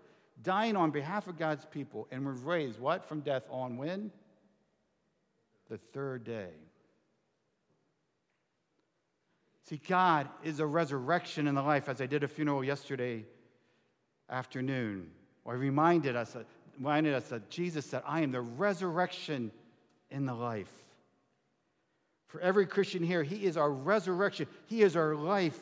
dying 0.45 0.77
on 0.77 0.93
behalf 0.93 1.27
of 1.27 1.37
God's 1.37 1.65
people, 1.65 2.07
and 2.13 2.25
was 2.25 2.39
raised, 2.39 2.79
what, 2.79 3.05
from 3.05 3.21
death 3.21 3.43
on 3.51 3.77
when? 3.77 4.13
The 5.69 5.79
third 5.93 6.23
day. 6.23 6.51
See, 9.69 9.81
God 9.89 10.29
is 10.43 10.61
a 10.61 10.67
resurrection 10.67 11.47
in 11.47 11.55
the 11.55 11.63
life, 11.63 11.89
as 11.89 12.01
I 12.01 12.07
did 12.07 12.23
a 12.23 12.29
funeral 12.29 12.63
yesterday 12.63 13.25
afternoon. 14.29 15.11
I 15.47 15.53
reminded 15.53 16.17
us, 16.17 16.37
reminded 16.77 17.15
us 17.15 17.29
that 17.29 17.49
Jesus 17.49 17.87
said, 17.87 18.03
I 18.07 18.21
am 18.21 18.31
the 18.31 18.43
resurrection 18.43 19.51
in 20.11 20.27
the 20.27 20.35
life. 20.35 20.73
For 22.29 22.41
every 22.41 22.67
Christian 22.67 23.03
here, 23.03 23.23
He 23.23 23.47
is 23.47 23.57
our 23.57 23.71
resurrection, 23.71 24.49
He 24.67 24.83
is 24.83 24.97
our 24.97 25.15
life. 25.15 25.59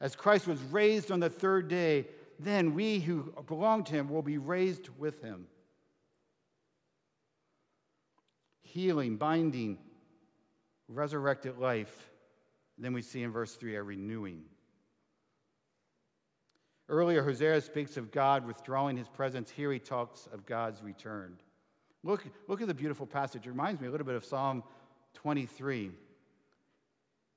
As 0.00 0.16
Christ 0.16 0.48
was 0.48 0.60
raised 0.62 1.12
on 1.12 1.20
the 1.20 1.30
third 1.30 1.68
day, 1.68 2.06
then 2.40 2.74
we 2.74 2.98
who 2.98 3.32
belong 3.46 3.84
to 3.84 3.94
him 3.94 4.08
will 4.08 4.22
be 4.22 4.38
raised 4.38 4.88
with 4.98 5.22
him. 5.22 5.46
Healing, 8.62 9.16
binding, 9.16 9.78
resurrected 10.88 11.58
life. 11.58 12.11
Then 12.84 12.92
we 12.92 13.02
see 13.02 13.22
in 13.22 13.30
verse 13.30 13.54
3 13.54 13.76
a 13.76 13.82
renewing. 13.82 14.42
Earlier, 16.88 17.22
Hosea 17.22 17.60
speaks 17.60 17.96
of 17.96 18.10
God 18.10 18.46
withdrawing 18.46 18.96
his 18.96 19.08
presence. 19.08 19.50
Here 19.50 19.72
he 19.72 19.78
talks 19.78 20.28
of 20.32 20.44
God's 20.44 20.82
return. 20.82 21.38
Look, 22.02 22.24
look 22.48 22.60
at 22.60 22.68
the 22.68 22.74
beautiful 22.74 23.06
passage. 23.06 23.46
It 23.46 23.50
reminds 23.50 23.80
me 23.80 23.88
a 23.88 23.90
little 23.90 24.06
bit 24.06 24.16
of 24.16 24.24
Psalm 24.24 24.62
23. 25.14 25.92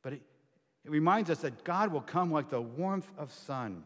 But 0.02 0.14
it, 0.14 0.22
it 0.84 0.92
reminds 0.92 1.30
us 1.30 1.40
that 1.40 1.64
God 1.64 1.92
will 1.92 2.02
come 2.02 2.32
like 2.32 2.50
the 2.50 2.62
warmth 2.62 3.10
of 3.18 3.32
sun. 3.32 3.84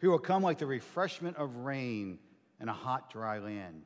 He 0.00 0.06
will 0.06 0.18
come 0.18 0.42
like 0.42 0.58
the 0.58 0.66
refreshment 0.66 1.36
of 1.36 1.56
rain 1.56 2.18
in 2.60 2.68
a 2.68 2.72
hot, 2.72 3.10
dry 3.10 3.38
land. 3.38 3.84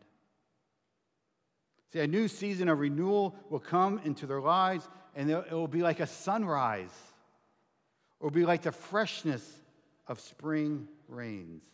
See, 1.93 2.01
a 2.01 2.07
new 2.07 2.29
season 2.29 2.69
of 2.69 2.81
renewal 2.81 3.35
will 3.49 3.61
come 3.61 4.01
into 4.05 4.27
their 4.27 4.41
lives, 4.41 4.89
and 5.19 5.29
it 5.29 5.51
will 5.51 5.67
be 5.67 5.83
like 5.83 5.99
a 5.99 6.07
sunrise. 6.07 6.95
It 8.21 8.25
will 8.25 8.31
be 8.31 8.47
like 8.47 8.63
the 8.63 8.71
freshness 8.71 9.45
of 10.07 10.21
spring 10.21 10.87
rains. 11.09 11.65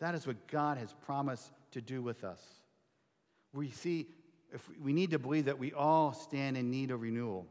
That 0.00 0.16
is 0.16 0.26
what 0.26 0.48
God 0.48 0.78
has 0.78 0.92
promised 1.06 1.52
to 1.72 1.80
do 1.80 2.02
with 2.02 2.24
us. 2.24 2.40
We 3.52 3.70
see, 3.70 4.08
if 4.52 4.68
we 4.82 4.92
need 4.92 5.12
to 5.12 5.20
believe 5.20 5.44
that 5.44 5.60
we 5.60 5.72
all 5.72 6.12
stand 6.12 6.56
in 6.56 6.72
need 6.72 6.90
of 6.90 7.02
renewal. 7.02 7.46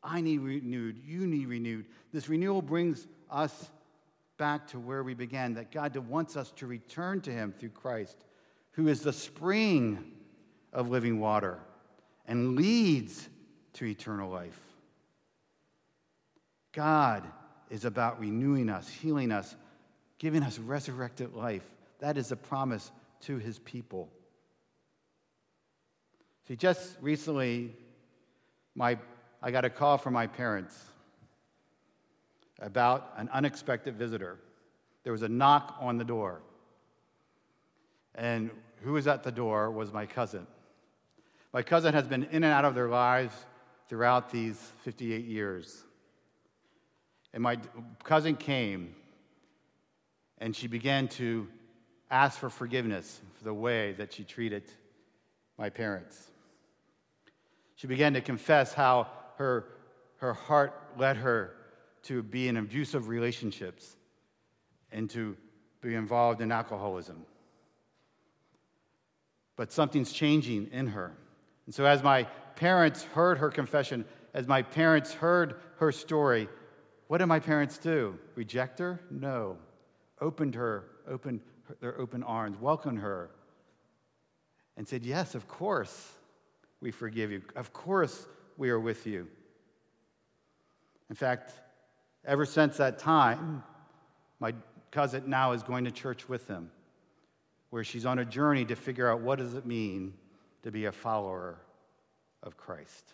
I 0.00 0.20
need 0.20 0.38
renewed. 0.38 0.96
You 1.04 1.26
need 1.26 1.48
renewed. 1.48 1.86
This 2.12 2.28
renewal 2.28 2.62
brings 2.62 3.08
us 3.28 3.68
back 4.38 4.68
to 4.68 4.78
where 4.78 5.02
we 5.02 5.14
began, 5.14 5.54
that 5.54 5.72
God 5.72 5.96
wants 5.96 6.36
us 6.36 6.52
to 6.52 6.68
return 6.68 7.20
to 7.22 7.32
Him 7.32 7.52
through 7.58 7.70
Christ, 7.70 8.24
who 8.72 8.86
is 8.86 9.00
the 9.00 9.12
spring 9.12 10.12
of 10.72 10.88
living 10.88 11.18
water 11.18 11.58
and 12.30 12.54
leads 12.54 13.28
to 13.72 13.84
eternal 13.84 14.30
life. 14.30 14.58
God 16.72 17.24
is 17.70 17.84
about 17.84 18.20
renewing 18.20 18.70
us, 18.70 18.88
healing 18.88 19.32
us, 19.32 19.56
giving 20.18 20.44
us 20.44 20.56
resurrected 20.60 21.34
life. 21.34 21.68
That 21.98 22.16
is 22.16 22.30
a 22.30 22.36
promise 22.36 22.92
to 23.22 23.38
his 23.38 23.58
people. 23.58 24.08
See, 26.46 26.54
just 26.54 26.96
recently, 27.00 27.74
my, 28.76 28.96
I 29.42 29.50
got 29.50 29.64
a 29.64 29.70
call 29.70 29.98
from 29.98 30.14
my 30.14 30.28
parents 30.28 30.80
about 32.60 33.12
an 33.16 33.28
unexpected 33.32 33.96
visitor. 33.96 34.38
There 35.02 35.12
was 35.12 35.22
a 35.22 35.28
knock 35.28 35.76
on 35.80 35.98
the 35.98 36.04
door. 36.04 36.42
And 38.14 38.50
who 38.82 38.92
was 38.92 39.08
at 39.08 39.24
the 39.24 39.32
door 39.32 39.72
was 39.72 39.92
my 39.92 40.06
cousin. 40.06 40.46
My 41.52 41.62
cousin 41.62 41.94
has 41.94 42.06
been 42.06 42.24
in 42.24 42.44
and 42.44 42.52
out 42.52 42.64
of 42.64 42.74
their 42.74 42.88
lives 42.88 43.34
throughout 43.88 44.30
these 44.30 44.56
58 44.84 45.24
years. 45.24 45.82
And 47.32 47.42
my 47.42 47.58
cousin 48.04 48.36
came 48.36 48.94
and 50.38 50.54
she 50.54 50.68
began 50.68 51.08
to 51.08 51.48
ask 52.10 52.38
for 52.38 52.50
forgiveness 52.50 53.20
for 53.34 53.44
the 53.44 53.54
way 53.54 53.92
that 53.92 54.12
she 54.12 54.24
treated 54.24 54.64
my 55.58 55.70
parents. 55.70 56.30
She 57.74 57.86
began 57.86 58.14
to 58.14 58.20
confess 58.20 58.72
how 58.72 59.08
her, 59.36 59.66
her 60.18 60.34
heart 60.34 60.74
led 60.96 61.16
her 61.16 61.54
to 62.04 62.22
be 62.22 62.48
in 62.48 62.56
abusive 62.56 63.08
relationships 63.08 63.96
and 64.92 65.10
to 65.10 65.36
be 65.80 65.94
involved 65.94 66.40
in 66.40 66.52
alcoholism. 66.52 67.24
But 69.56 69.72
something's 69.72 70.12
changing 70.12 70.68
in 70.72 70.88
her. 70.88 71.12
And 71.66 71.74
so, 71.74 71.84
as 71.84 72.02
my 72.02 72.24
parents 72.56 73.04
heard 73.04 73.38
her 73.38 73.50
confession, 73.50 74.04
as 74.34 74.46
my 74.46 74.62
parents 74.62 75.12
heard 75.12 75.56
her 75.78 75.92
story, 75.92 76.48
what 77.08 77.18
did 77.18 77.26
my 77.26 77.40
parents 77.40 77.78
do? 77.78 78.18
Reject 78.34 78.78
her? 78.78 79.00
No. 79.10 79.56
Opened 80.20 80.54
her, 80.54 80.84
opened 81.08 81.40
their 81.80 81.98
open 81.98 82.22
arms, 82.22 82.58
welcomed 82.60 83.00
her, 83.00 83.30
and 84.76 84.86
said, 84.86 85.04
Yes, 85.04 85.34
of 85.34 85.48
course 85.48 86.12
we 86.80 86.90
forgive 86.90 87.30
you. 87.30 87.42
Of 87.56 87.72
course 87.72 88.26
we 88.56 88.70
are 88.70 88.80
with 88.80 89.06
you. 89.06 89.28
In 91.08 91.16
fact, 91.16 91.52
ever 92.24 92.44
since 92.44 92.76
that 92.76 92.98
time, 92.98 93.62
my 94.38 94.54
cousin 94.90 95.24
now 95.28 95.52
is 95.52 95.62
going 95.62 95.84
to 95.84 95.90
church 95.90 96.28
with 96.28 96.46
them, 96.46 96.70
where 97.70 97.84
she's 97.84 98.06
on 98.06 98.18
a 98.18 98.24
journey 98.24 98.64
to 98.66 98.76
figure 98.76 99.10
out 99.10 99.20
what 99.20 99.38
does 99.38 99.54
it 99.54 99.66
mean 99.66 100.14
to 100.62 100.70
be 100.70 100.84
a 100.84 100.92
follower 100.92 101.58
of 102.42 102.56
Christ. 102.56 103.12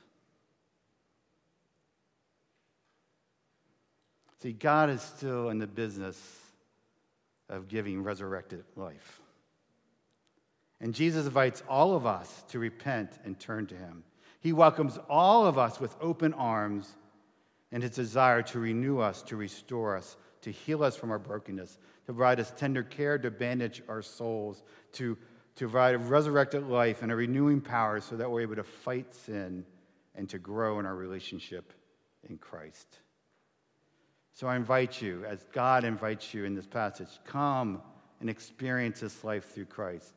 See, 4.42 4.52
God 4.52 4.90
is 4.90 5.02
still 5.02 5.48
in 5.48 5.58
the 5.58 5.66
business 5.66 6.16
of 7.48 7.68
giving 7.68 8.02
resurrected 8.02 8.64
life. 8.76 9.20
And 10.80 10.94
Jesus 10.94 11.26
invites 11.26 11.62
all 11.68 11.94
of 11.94 12.06
us 12.06 12.44
to 12.50 12.58
repent 12.58 13.18
and 13.24 13.38
turn 13.38 13.66
to 13.68 13.74
Him. 13.74 14.04
He 14.40 14.52
welcomes 14.52 14.98
all 15.08 15.46
of 15.46 15.58
us 15.58 15.80
with 15.80 15.96
open 16.00 16.34
arms 16.34 16.94
and 17.72 17.82
His 17.82 17.92
desire 17.92 18.42
to 18.42 18.58
renew 18.58 18.98
us, 18.98 19.22
to 19.22 19.36
restore 19.36 19.96
us, 19.96 20.16
to 20.42 20.50
heal 20.50 20.84
us 20.84 20.96
from 20.96 21.10
our 21.10 21.18
brokenness, 21.18 21.78
to 22.06 22.12
provide 22.12 22.38
us 22.38 22.52
tender 22.56 22.82
care, 22.82 23.18
to 23.18 23.30
bandage 23.30 23.82
our 23.88 24.02
souls, 24.02 24.62
to, 24.92 25.16
to 25.56 25.64
provide 25.64 25.94
a 25.94 25.98
resurrected 25.98 26.66
life 26.66 27.02
and 27.02 27.10
a 27.10 27.16
renewing 27.16 27.60
power 27.60 28.00
so 28.00 28.16
that 28.16 28.30
we're 28.30 28.42
able 28.42 28.56
to 28.56 28.64
fight 28.64 29.14
sin 29.14 29.64
and 30.14 30.28
to 30.28 30.38
grow 30.38 30.78
in 30.78 30.86
our 30.86 30.94
relationship 30.94 31.72
in 32.28 32.38
Christ. 32.38 32.98
So 34.34 34.46
I 34.46 34.56
invite 34.56 35.00
you, 35.00 35.24
as 35.24 35.44
God 35.52 35.84
invites 35.84 36.34
you 36.34 36.44
in 36.44 36.54
this 36.54 36.66
passage, 36.66 37.08
come 37.24 37.80
and 38.20 38.28
experience 38.28 39.00
this 39.00 39.24
life 39.24 39.54
through 39.54 39.64
Christ. 39.66 40.12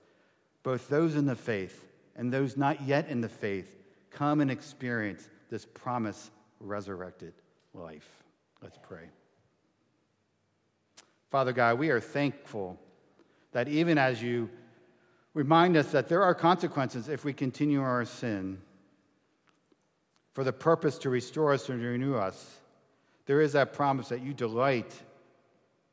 Both 0.63 0.89
those 0.89 1.15
in 1.15 1.25
the 1.25 1.36
faith 1.36 1.86
and 2.17 2.32
those 2.32 2.58
not 2.58 2.82
yet 2.82 3.08
in 3.08 3.21
the 3.21 3.30
faith, 3.30 3.78
come 4.12 4.41
and 4.41 4.52
experience 4.52 5.30
this 5.49 5.65
promise 5.65 6.32
resurrected 6.60 7.34
life. 7.73 8.10
Let's 8.62 8.78
pray. 8.82 9.06
Father 11.32 11.54
God, 11.54 11.80
we 11.80 11.89
are 11.89 12.02
thankful 12.02 12.78
that 13.54 13.69
even 13.69 13.97
as 13.97 14.21
you 14.21 14.49
remind 15.39 15.78
us 15.78 15.91
that 15.91 16.10
there 16.10 16.23
are 16.23 16.36
consequences 16.36 17.10
if 17.10 17.23
we 17.23 17.34
continue 17.34 17.82
our 17.82 18.06
sin, 18.06 18.62
for 20.34 20.43
the 20.43 20.54
purpose 20.54 20.97
to 20.99 21.10
restore 21.10 21.54
us 21.54 21.69
and 21.69 21.82
renew 21.82 22.15
us 22.15 22.60
there 23.30 23.41
is 23.41 23.54
that 23.54 23.73
promise 23.73 24.10
that 24.10 24.23
you 24.23 24.34
delight 24.34 24.91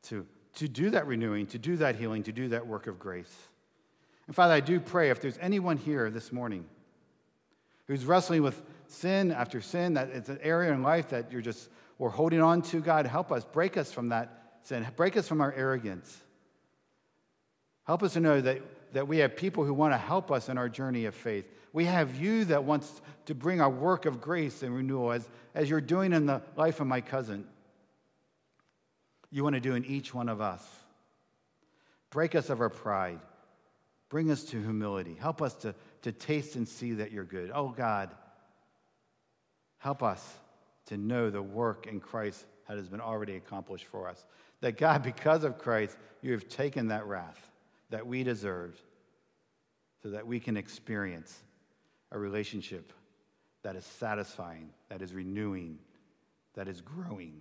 to, 0.05 0.25
to 0.55 0.67
do 0.67 0.89
that 0.89 1.07
renewing, 1.07 1.47
to 1.49 1.59
do 1.59 1.77
that 1.77 1.95
healing, 1.95 2.23
to 2.23 2.33
do 2.33 2.49
that 2.49 2.67
work 2.67 2.87
of 2.87 2.99
grace. 2.99 3.37
And 4.27 4.35
Father, 4.35 4.55
I 4.55 4.61
do 4.61 4.81
pray 4.81 5.11
if 5.11 5.21
there's 5.21 5.37
anyone 5.39 5.77
here 5.77 6.09
this 6.09 6.33
morning 6.33 6.65
who's 7.89 8.07
wrestling 8.07 8.43
with 8.43 8.63
sin 8.89 9.33
after 9.33 9.61
sin, 9.61 9.93
that 9.95 10.09
it's 10.09 10.31
an 10.31 10.39
area 10.41 10.73
in 10.73 10.83
life 10.83 11.11
that 11.11 11.31
you're 11.31 11.43
just, 11.43 11.69
we're 11.99 12.09
holding 12.09 12.41
on 12.41 12.63
to, 12.63 12.81
God, 12.81 13.05
help 13.05 13.31
us. 13.31 13.45
Break 13.45 13.77
us 13.77 13.93
from 13.93 14.09
that 14.09 14.57
sin. 14.63 14.87
Break 14.97 15.19
us 15.19 15.29
from 15.29 15.43
our 15.43 15.53
arrogance. 15.53 16.17
Help 17.85 18.03
us 18.03 18.15
to 18.15 18.21
know 18.21 18.41
that, 18.41 18.63
that 18.97 19.07
we 19.07 19.19
have 19.19 19.37
people 19.37 19.63
who 19.63 19.75
want 19.75 19.93
to 19.93 19.99
help 19.99 20.33
us 20.33 20.49
in 20.49 20.57
our 20.57 20.71
journey 20.71 21.05
of 21.05 21.15
faith. 21.15 21.45
We 21.75 21.85
have 21.85 22.19
you 22.19 22.47
that 22.47 22.65
wants 22.65 23.03
to 23.27 23.35
bring 23.35 23.61
a 23.61 23.69
work 23.69 24.07
of 24.07 24.23
grace 24.23 24.63
and 24.63 24.75
renewal, 24.75 25.13
as, 25.13 25.29
as 25.55 25.69
you're 25.69 25.83
doing 25.83 26.15
in 26.15 26.25
the 26.25 26.41
life 26.57 26.81
of 26.81 26.87
my 26.87 27.03
cousin. 27.03 27.47
You 29.31 29.45
want 29.45 29.53
to 29.53 29.61
do 29.61 29.75
in 29.75 29.85
each 29.85 30.15
one 30.15 30.31
of 30.31 30.41
us. 30.41 30.67
Break 32.09 32.35
us 32.35 32.49
of 32.49 32.63
our 32.63 32.71
pride. 32.71 33.21
Bring 34.09 34.31
us 34.31 34.45
to 34.45 34.63
humility. 34.63 35.15
Help 35.21 35.43
us 35.43 35.53
to, 35.57 35.75
to 36.01 36.11
taste 36.11 36.57
and 36.57 36.67
see 36.67 36.95
that 36.95 37.13
you're 37.13 37.25
good. 37.25 37.51
Oh, 37.55 37.69
God, 37.69 38.15
help 39.77 40.03
us 40.03 40.27
to 40.87 40.97
know 40.97 41.29
the 41.29 41.43
work 41.43 41.87
in 41.87 42.01
Christ 42.01 42.43
that 42.67 42.79
has 42.79 42.89
been 42.89 43.03
already 43.03 43.37
accomplished 43.37 43.85
for 43.89 44.09
us. 44.09 44.25
That, 44.63 44.79
God, 44.79 45.03
because 45.03 45.45
of 45.45 45.59
Christ, 45.59 45.99
you 46.23 46.33
have 46.33 46.49
taken 46.49 46.89
that 46.89 47.07
wrath 47.07 47.51
that 47.91 48.07
we 48.07 48.25
deserved 48.25 48.81
so 50.07 50.13
that 50.13 50.25
we 50.25 50.39
can 50.39 50.57
experience 50.57 51.43
a 52.13 52.19
relationship 52.19 52.93
that 53.65 53.75
is 53.75 53.85
satisfying, 53.85 54.71
that 54.89 55.03
is 55.03 55.13
renewing, 55.13 55.81
that 56.55 56.69
is 56.69 56.81
growing. 56.81 57.41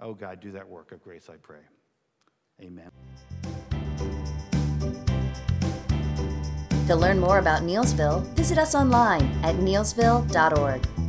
Oh 0.00 0.12
God, 0.12 0.40
do 0.40 0.50
that 0.50 0.68
work 0.68 0.90
of 0.90 1.00
grace, 1.04 1.30
I 1.30 1.36
pray. 1.36 1.60
Amen. 2.60 2.90
To 6.88 6.96
learn 6.96 7.20
more 7.20 7.38
about 7.38 7.62
Neelsville, 7.62 8.26
visit 8.34 8.58
us 8.58 8.74
online 8.74 9.30
at 9.44 9.54
neelsville.org. 9.54 11.01